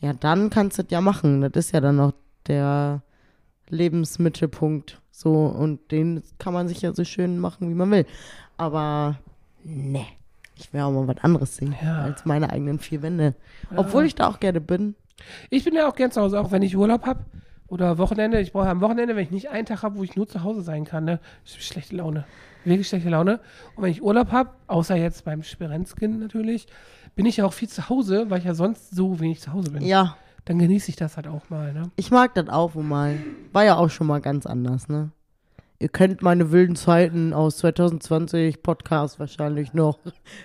ja, 0.00 0.12
dann 0.12 0.50
kannst 0.50 0.78
du 0.78 0.82
das 0.82 0.90
ja 0.90 1.00
machen. 1.00 1.40
Das 1.40 1.52
ist 1.54 1.72
ja 1.72 1.80
dann 1.80 1.96
noch 1.96 2.12
der 2.48 3.02
Lebensmittelpunkt. 3.68 5.00
So, 5.10 5.46
und 5.46 5.90
den 5.90 6.22
kann 6.38 6.52
man 6.52 6.68
sich 6.68 6.82
ja 6.82 6.92
so 6.92 7.04
schön 7.04 7.38
machen, 7.38 7.68
wie 7.70 7.74
man 7.74 7.90
will. 7.90 8.06
Aber, 8.56 9.16
ne. 9.64 10.04
Ich 10.58 10.72
will 10.72 10.80
auch 10.80 10.90
mal 10.90 11.06
was 11.06 11.22
anderes 11.22 11.56
sehen 11.56 11.74
Ja. 11.82 12.02
als 12.02 12.24
meine 12.24 12.50
eigenen 12.50 12.78
vier 12.78 13.02
Wände. 13.02 13.34
Obwohl 13.74 14.06
ich 14.06 14.14
da 14.14 14.26
auch 14.28 14.40
gerne 14.40 14.60
bin. 14.60 14.94
Ich 15.50 15.64
bin 15.64 15.74
ja 15.74 15.86
auch 15.86 15.94
gern 15.94 16.10
zu 16.10 16.20
Hause, 16.22 16.40
auch 16.40 16.50
wenn 16.50 16.62
ich 16.62 16.76
Urlaub 16.76 17.04
habe 17.04 17.24
oder 17.68 17.98
Wochenende. 17.98 18.40
Ich 18.40 18.52
brauche 18.52 18.68
am 18.68 18.80
Wochenende, 18.80 19.16
wenn 19.16 19.24
ich 19.24 19.30
nicht 19.30 19.50
einen 19.50 19.66
Tag 19.66 19.82
habe, 19.82 19.98
wo 19.98 20.02
ich 20.02 20.16
nur 20.16 20.26
zu 20.26 20.42
Hause 20.44 20.62
sein 20.62 20.84
kann, 20.84 21.04
ne? 21.04 21.20
Schlechte 21.44 21.96
Laune. 21.96 22.24
Wirklich 22.64 22.88
schlechte 22.88 23.10
Laune. 23.10 23.40
Und 23.74 23.82
wenn 23.84 23.90
ich 23.90 24.02
Urlaub 24.02 24.32
habe, 24.32 24.50
außer 24.66 24.96
jetzt 24.96 25.24
beim 25.26 25.42
Sperenzkin 25.42 26.18
natürlich, 26.20 26.66
bin 27.14 27.26
ich 27.26 27.36
ja 27.38 27.44
auch 27.44 27.52
viel 27.52 27.68
zu 27.68 27.88
Hause, 27.90 28.30
weil 28.30 28.38
ich 28.38 28.44
ja 28.46 28.54
sonst 28.54 28.94
so 28.96 29.20
wenig 29.20 29.40
zu 29.40 29.52
Hause 29.52 29.70
bin. 29.72 29.82
Ja, 29.82 30.16
Dann 30.46 30.58
genieße 30.58 30.88
ich 30.90 30.96
das 30.96 31.16
halt 31.16 31.26
auch 31.26 31.50
mal, 31.50 31.72
ne? 31.72 31.90
ich 31.96 32.10
mag 32.10 32.34
das 32.34 32.48
auch 32.48 32.74
mal. 32.74 33.18
War 33.52 33.64
ja 33.64 33.76
auch 33.76 33.90
schon 33.90 34.06
mal 34.06 34.20
ganz 34.20 34.46
anders, 34.46 34.88
ne? 34.88 35.10
Ihr 35.78 35.88
kennt 35.90 36.22
meine 36.22 36.52
wilden 36.52 36.74
Zeiten 36.74 37.34
aus 37.34 37.58
2020 37.58 38.62
Podcast 38.62 39.20
wahrscheinlich 39.20 39.74
noch. 39.74 39.98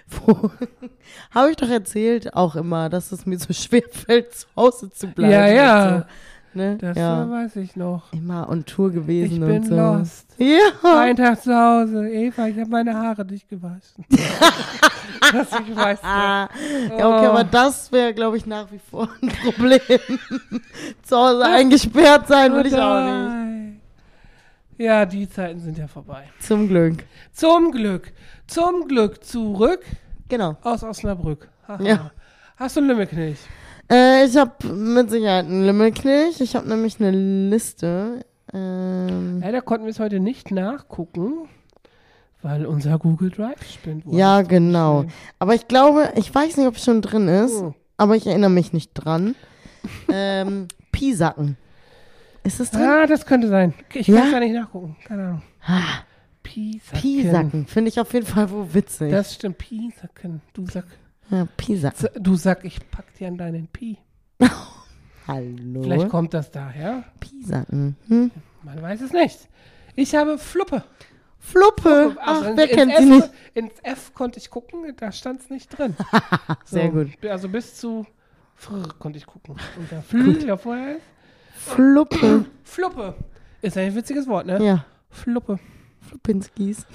Wo- 0.08 0.52
Habe 1.32 1.52
ich 1.52 1.56
doch 1.56 1.70
erzählt 1.70 2.34
auch 2.34 2.58
immer, 2.58 2.90
dass 2.90 3.14
es 3.14 3.26
mir 3.26 3.40
so 3.40 3.54
schwer 3.54 3.84
fällt, 3.90 4.34
zu 4.34 4.48
Hause 4.58 4.90
zu 4.92 5.08
bleiben. 5.08 5.32
Ja, 5.32 5.48
ja. 5.48 6.00
So, 6.00 6.06
ne? 6.54 6.78
Das 6.78 6.98
ja. 6.98 7.24
äh, 7.24 7.30
weiß 7.30 7.56
ich 7.58 7.76
noch. 7.76 8.12
Immer 8.14 8.50
on 8.50 8.66
Tour 8.66 8.92
gewesen 8.92 9.36
Ich 9.38 9.42
und 9.42 9.48
bin 9.48 9.64
so. 9.64 9.76
lost. 9.76 10.28
Ja. 10.38 11.00
Ein 11.00 11.16
Tag 11.16 11.42
zu 11.42 11.56
Hause. 11.56 12.10
Eva, 12.10 12.48
ich 12.48 12.58
habe 12.60 12.70
meine 12.70 12.94
Haare 12.96 13.26
nicht 13.26 13.48
gewaschen. 13.50 14.06
das 14.10 15.48
ich 15.68 15.76
weiß. 15.76 16.00
Ah, 16.04 16.50
ja, 16.98 17.08
okay, 17.08 17.28
Oh. 17.28 17.30
aber 17.32 17.44
das 17.44 17.92
wäre, 17.92 18.14
glaube 18.14 18.38
ich, 18.38 18.46
nach 18.46 18.72
wie 18.72 18.80
vor 18.80 19.08
ein 19.22 19.30
Problem. 19.30 19.80
zu 21.04 21.16
Hause 21.18 21.46
eingesperrt 21.46 22.28
sein 22.28 22.52
würde 22.54 22.70
ich 22.70 22.76
auch 22.76 23.02
nicht. 23.46 23.78
Ja, 24.78 25.06
die 25.06 25.30
Zeiten 25.30 25.60
sind 25.60 25.78
ja 25.78 25.88
vorbei. 25.88 26.24
Zum 26.40 26.68
Glück. 26.68 27.04
Zum 27.34 27.72
Glück. 27.72 28.12
Zum 28.48 28.88
Glück 28.88 29.24
zurück 29.24 29.82
Genau. 30.28 30.58
aus 30.64 30.84
Osnabrück. 30.84 31.50
Ja. 31.80 32.10
Hast 32.58 32.76
du 32.76 32.80
einen 32.80 32.90
Lümmelknilch? 32.90 33.38
Äh, 33.92 34.26
ich 34.26 34.38
habe 34.38 34.68
mit 34.74 35.10
Sicherheit 35.10 35.46
einen 35.46 35.66
Limmelknilch. 35.66 36.40
Ich 36.42 36.56
habe 36.56 36.68
nämlich 36.70 37.00
eine 37.00 37.12
Liste. 37.12 38.26
Ähm, 38.54 39.40
Leider 39.42 39.62
konnten 39.62 39.86
wir 39.86 39.92
es 39.92 40.00
heute 40.00 40.20
nicht 40.20 40.52
nachgucken, 40.52 41.48
weil 42.42 42.66
unser 42.66 42.98
Google 43.00 43.30
Drive 43.30 43.64
spinnt. 43.70 44.06
Wo 44.06 44.16
ja, 44.18 44.42
genau. 44.42 45.06
Aber 45.40 45.56
ich 45.56 45.68
glaube, 45.68 46.12
ich 46.16 46.34
weiß 46.34 46.58
nicht, 46.58 46.68
ob 46.68 46.76
es 46.78 46.84
schon 46.86 47.02
drin 47.02 47.28
ist, 47.28 47.62
Oh. 47.62 47.74
aber 47.98 48.16
ich 48.16 48.26
erinnere 48.28 48.50
mich 48.50 48.74
nicht 48.74 48.92
dran. 48.94 49.36
ähm, 50.12 50.68
Pisacken. 50.92 51.58
Ist 52.44 52.60
es 52.60 52.72
drin? 52.72 52.82
Ah, 52.82 53.06
das 53.08 53.26
könnte 53.26 53.48
sein. 53.50 53.74
Ich 53.94 54.08
kann 54.08 54.16
es 54.28 54.32
ja 54.32 54.40
nicht 54.40 54.54
nachgucken. 54.54 54.96
Keine 55.06 55.24
Ahnung. 55.24 55.42
Ah, 55.66 56.04
Pisacken. 56.44 57.00
Pisacken. 57.02 57.66
Finde 57.68 57.90
ich 57.90 58.00
auf 58.00 58.14
jeden 58.14 58.26
Fall 58.26 58.50
wohl 58.50 58.74
witzig. 58.74 59.12
Das 59.12 59.34
stimmt. 59.36 59.58
Pisacken. 59.60 60.42
Du 60.54 60.66
Sack. 60.66 60.86
Ja. 61.32 61.48
Z- 61.94 62.12
Du 62.20 62.36
Sack, 62.36 62.64
ich 62.66 62.80
pack 62.92 63.14
dir 63.16 63.28
an 63.28 63.38
deinen 63.38 63.68
Pi. 63.68 63.98
Hallo. 65.28 65.84
Vielleicht 65.84 66.10
kommt 66.10 66.34
das 66.34 66.52
daher. 66.52 67.04
Pisacken. 67.20 67.96
Hm? 68.08 68.32
Man 68.64 68.82
weiß 68.82 69.02
es 69.02 69.12
nicht. 69.14 69.48
Ich 69.96 70.16
habe 70.16 70.38
Fluppe. 70.38 70.84
Fluppe. 71.40 72.16
Also 72.20 72.46
Ach, 72.52 72.52
wer 72.56 72.66
ins 72.70 72.76
kennt 72.76 72.92
F, 72.92 73.00
sie 73.00 73.06
nicht? 73.10 73.30
Ins 73.56 73.74
F 73.84 74.14
konnte 74.14 74.40
ich 74.40 74.50
gucken, 74.50 74.94
da 74.98 75.12
stand 75.12 75.42
es 75.42 75.50
nicht 75.50 75.70
drin. 75.78 75.96
Sehr 76.66 76.88
So, 76.88 76.92
gut. 76.92 77.26
Also 77.26 77.50
bis 77.50 77.76
zu 77.78 78.06
Fr 78.56 78.88
konnte 79.00 79.18
ich 79.18 79.26
gucken. 79.26 79.56
Und 79.78 79.92
da 79.92 80.02
Fl 80.02 80.46
ja 80.46 80.56
vorher 80.58 80.98
ist. 80.98 81.04
Fluppe. 81.56 82.46
Fluppe. 82.64 83.16
Ist 83.62 83.78
ein 83.78 83.94
witziges 83.96 84.28
Wort, 84.28 84.46
ne? 84.48 84.64
ja. 84.64 84.86
Fluppe. 85.10 85.60
Fluppinskis. 86.02 86.86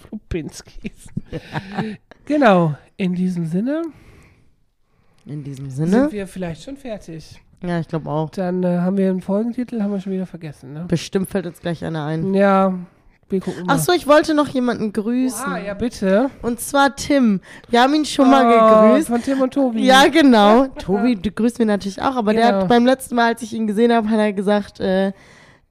Flupinskis. 0.00 1.08
genau. 2.26 2.74
In 2.96 3.14
diesem 3.14 3.46
Sinne 3.46 3.82
In 5.26 5.42
diesem 5.44 5.70
sind 5.70 5.88
Sinne. 5.90 6.12
wir 6.12 6.26
vielleicht 6.26 6.62
schon 6.62 6.76
fertig. 6.76 7.40
Ja, 7.62 7.80
ich 7.80 7.88
glaube 7.88 8.10
auch. 8.10 8.30
Dann 8.30 8.62
äh, 8.62 8.78
haben 8.78 8.96
wir 8.98 9.08
einen 9.08 9.22
Folgentitel, 9.22 9.80
haben 9.82 9.92
wir 9.92 10.00
schon 10.00 10.12
wieder 10.12 10.26
vergessen, 10.26 10.72
ne? 10.74 10.84
Bestimmt 10.86 11.28
fällt 11.30 11.46
uns 11.46 11.60
gleich 11.60 11.82
einer 11.84 12.04
ein. 12.04 12.34
Ja, 12.34 12.74
wir 13.30 13.40
gucken 13.40 13.64
mal. 13.64 13.74
Ach 13.74 13.78
so, 13.78 13.92
ich 13.92 14.06
wollte 14.06 14.34
noch 14.34 14.48
jemanden 14.48 14.92
grüßen. 14.92 15.44
Ah, 15.52 15.58
ja, 15.58 15.72
bitte. 15.74 16.28
Und 16.42 16.60
zwar 16.60 16.94
Tim. 16.94 17.40
Wir 17.70 17.80
haben 17.82 17.94
ihn 17.94 18.04
schon 18.04 18.28
mal 18.30 18.44
Oh, 18.44 18.90
gegrüßt. 18.90 19.08
Von 19.08 19.22
Tim 19.22 19.40
und 19.40 19.54
Tobi. 19.54 19.84
Ja, 19.86 20.06
genau. 20.08 20.66
Tobi, 20.66 21.16
du 21.16 21.30
grüßt 21.30 21.58
mich 21.58 21.66
natürlich 21.68 22.02
auch, 22.02 22.16
aber 22.16 22.34
der 22.34 22.48
Genau. 22.48 22.60
hat 22.60 22.68
beim 22.68 22.84
letzten 22.84 23.14
Mal, 23.14 23.28
als 23.32 23.40
ich 23.42 23.54
ihn 23.54 23.66
gesehen 23.66 23.92
habe, 23.92 24.10
hat 24.10 24.18
er 24.18 24.32
gesagt, 24.34 24.78
äh, 24.80 25.12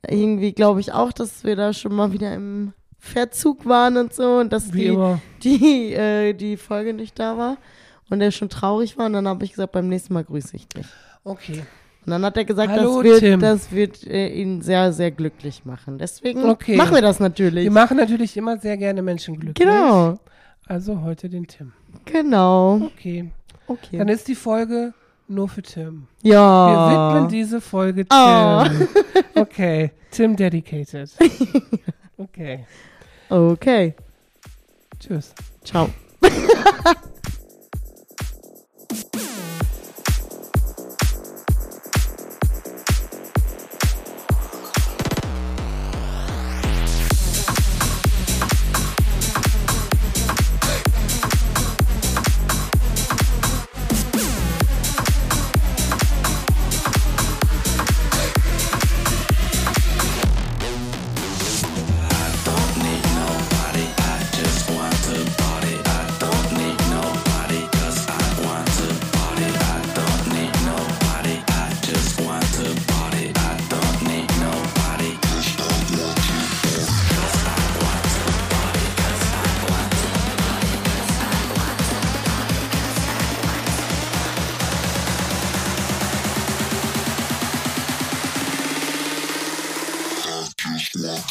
irgendwie 0.10 0.52
glaube 0.54 0.80
ich 0.80 0.92
auch, 0.94 1.14
dass 1.14 1.44
wir 1.44 1.56
da 1.56 1.72
schon 1.74 1.94
mal 1.96 2.12
wieder 2.12 2.34
im 2.34 2.74
Verzug 3.06 3.66
waren 3.66 3.98
und 3.98 4.14
so 4.14 4.38
und 4.38 4.54
dass 4.54 4.74
Wie 4.74 4.80
die, 4.80 4.86
immer. 4.88 5.20
die, 5.44 5.94
äh, 5.94 6.34
die 6.34 6.56
Folge 6.56 6.94
nicht 6.94 7.20
da 7.20 7.38
war 7.38 7.58
und 8.10 8.22
er 8.22 8.32
schon 8.32 8.48
traurig 8.48 8.98
war 8.98 9.08
und 9.08 9.14
dann 9.14 9.28
habe 9.28 9.44
ich 9.44 9.52
gesagt, 9.52 9.74
beim 9.74 9.90
nächsten 9.90 10.14
Mal 10.14 10.24
grüße 10.24 10.56
ich 10.56 10.68
dich. 10.70 10.86
Okay. 11.26 11.64
Und 12.06 12.12
dann 12.12 12.24
hat 12.24 12.38
er 12.38 12.46
gesagt, 12.46 12.70
Hallo, 12.72 13.02
das 13.02 13.12
wird, 13.12 13.20
Tim. 13.20 13.40
das 13.42 13.72
wird 13.74 14.08
äh, 14.08 14.28
ihn 14.30 14.62
sehr, 14.62 14.94
sehr 14.94 15.12
glücklich 15.12 15.66
machen. 15.66 15.98
Deswegen 15.98 16.46
Okay. 16.46 16.78
machen 16.78 16.96
wir 16.96 17.02
das 17.02 17.20
natürlich. 17.20 17.66
Wir 17.66 17.72
machen 17.72 17.98
natürlich 17.98 18.38
immer 18.38 18.58
sehr 18.58 18.78
gerne 18.78 19.02
Menschen 19.02 19.38
glücklich. 19.38 19.68
Genau, 19.68 20.18
Also 20.66 21.02
heute 21.02 21.28
den 21.30 21.46
Tim. 21.46 21.74
genau. 22.06 22.76
Okay. 22.86 23.32
Okay. 23.68 23.98
Dann 23.98 24.08
ist 24.08 24.28
die 24.30 24.36
Folge 24.36 24.94
nur 25.28 25.50
für 25.50 25.62
Tim. 25.62 26.08
ja. 26.22 26.32
Wir 26.70 27.16
widmen 27.16 27.30
diese 27.30 27.60
Folge 27.60 28.06
Tim. 28.06 28.18
Oh. 28.18 28.64
Okay. 29.36 29.92
Tim 30.10 30.38
dedicated. 30.38 31.10
Okay. 32.16 32.66
Okay. 33.34 33.96
Tschüss. 35.00 35.34
Ciao. 35.64 35.90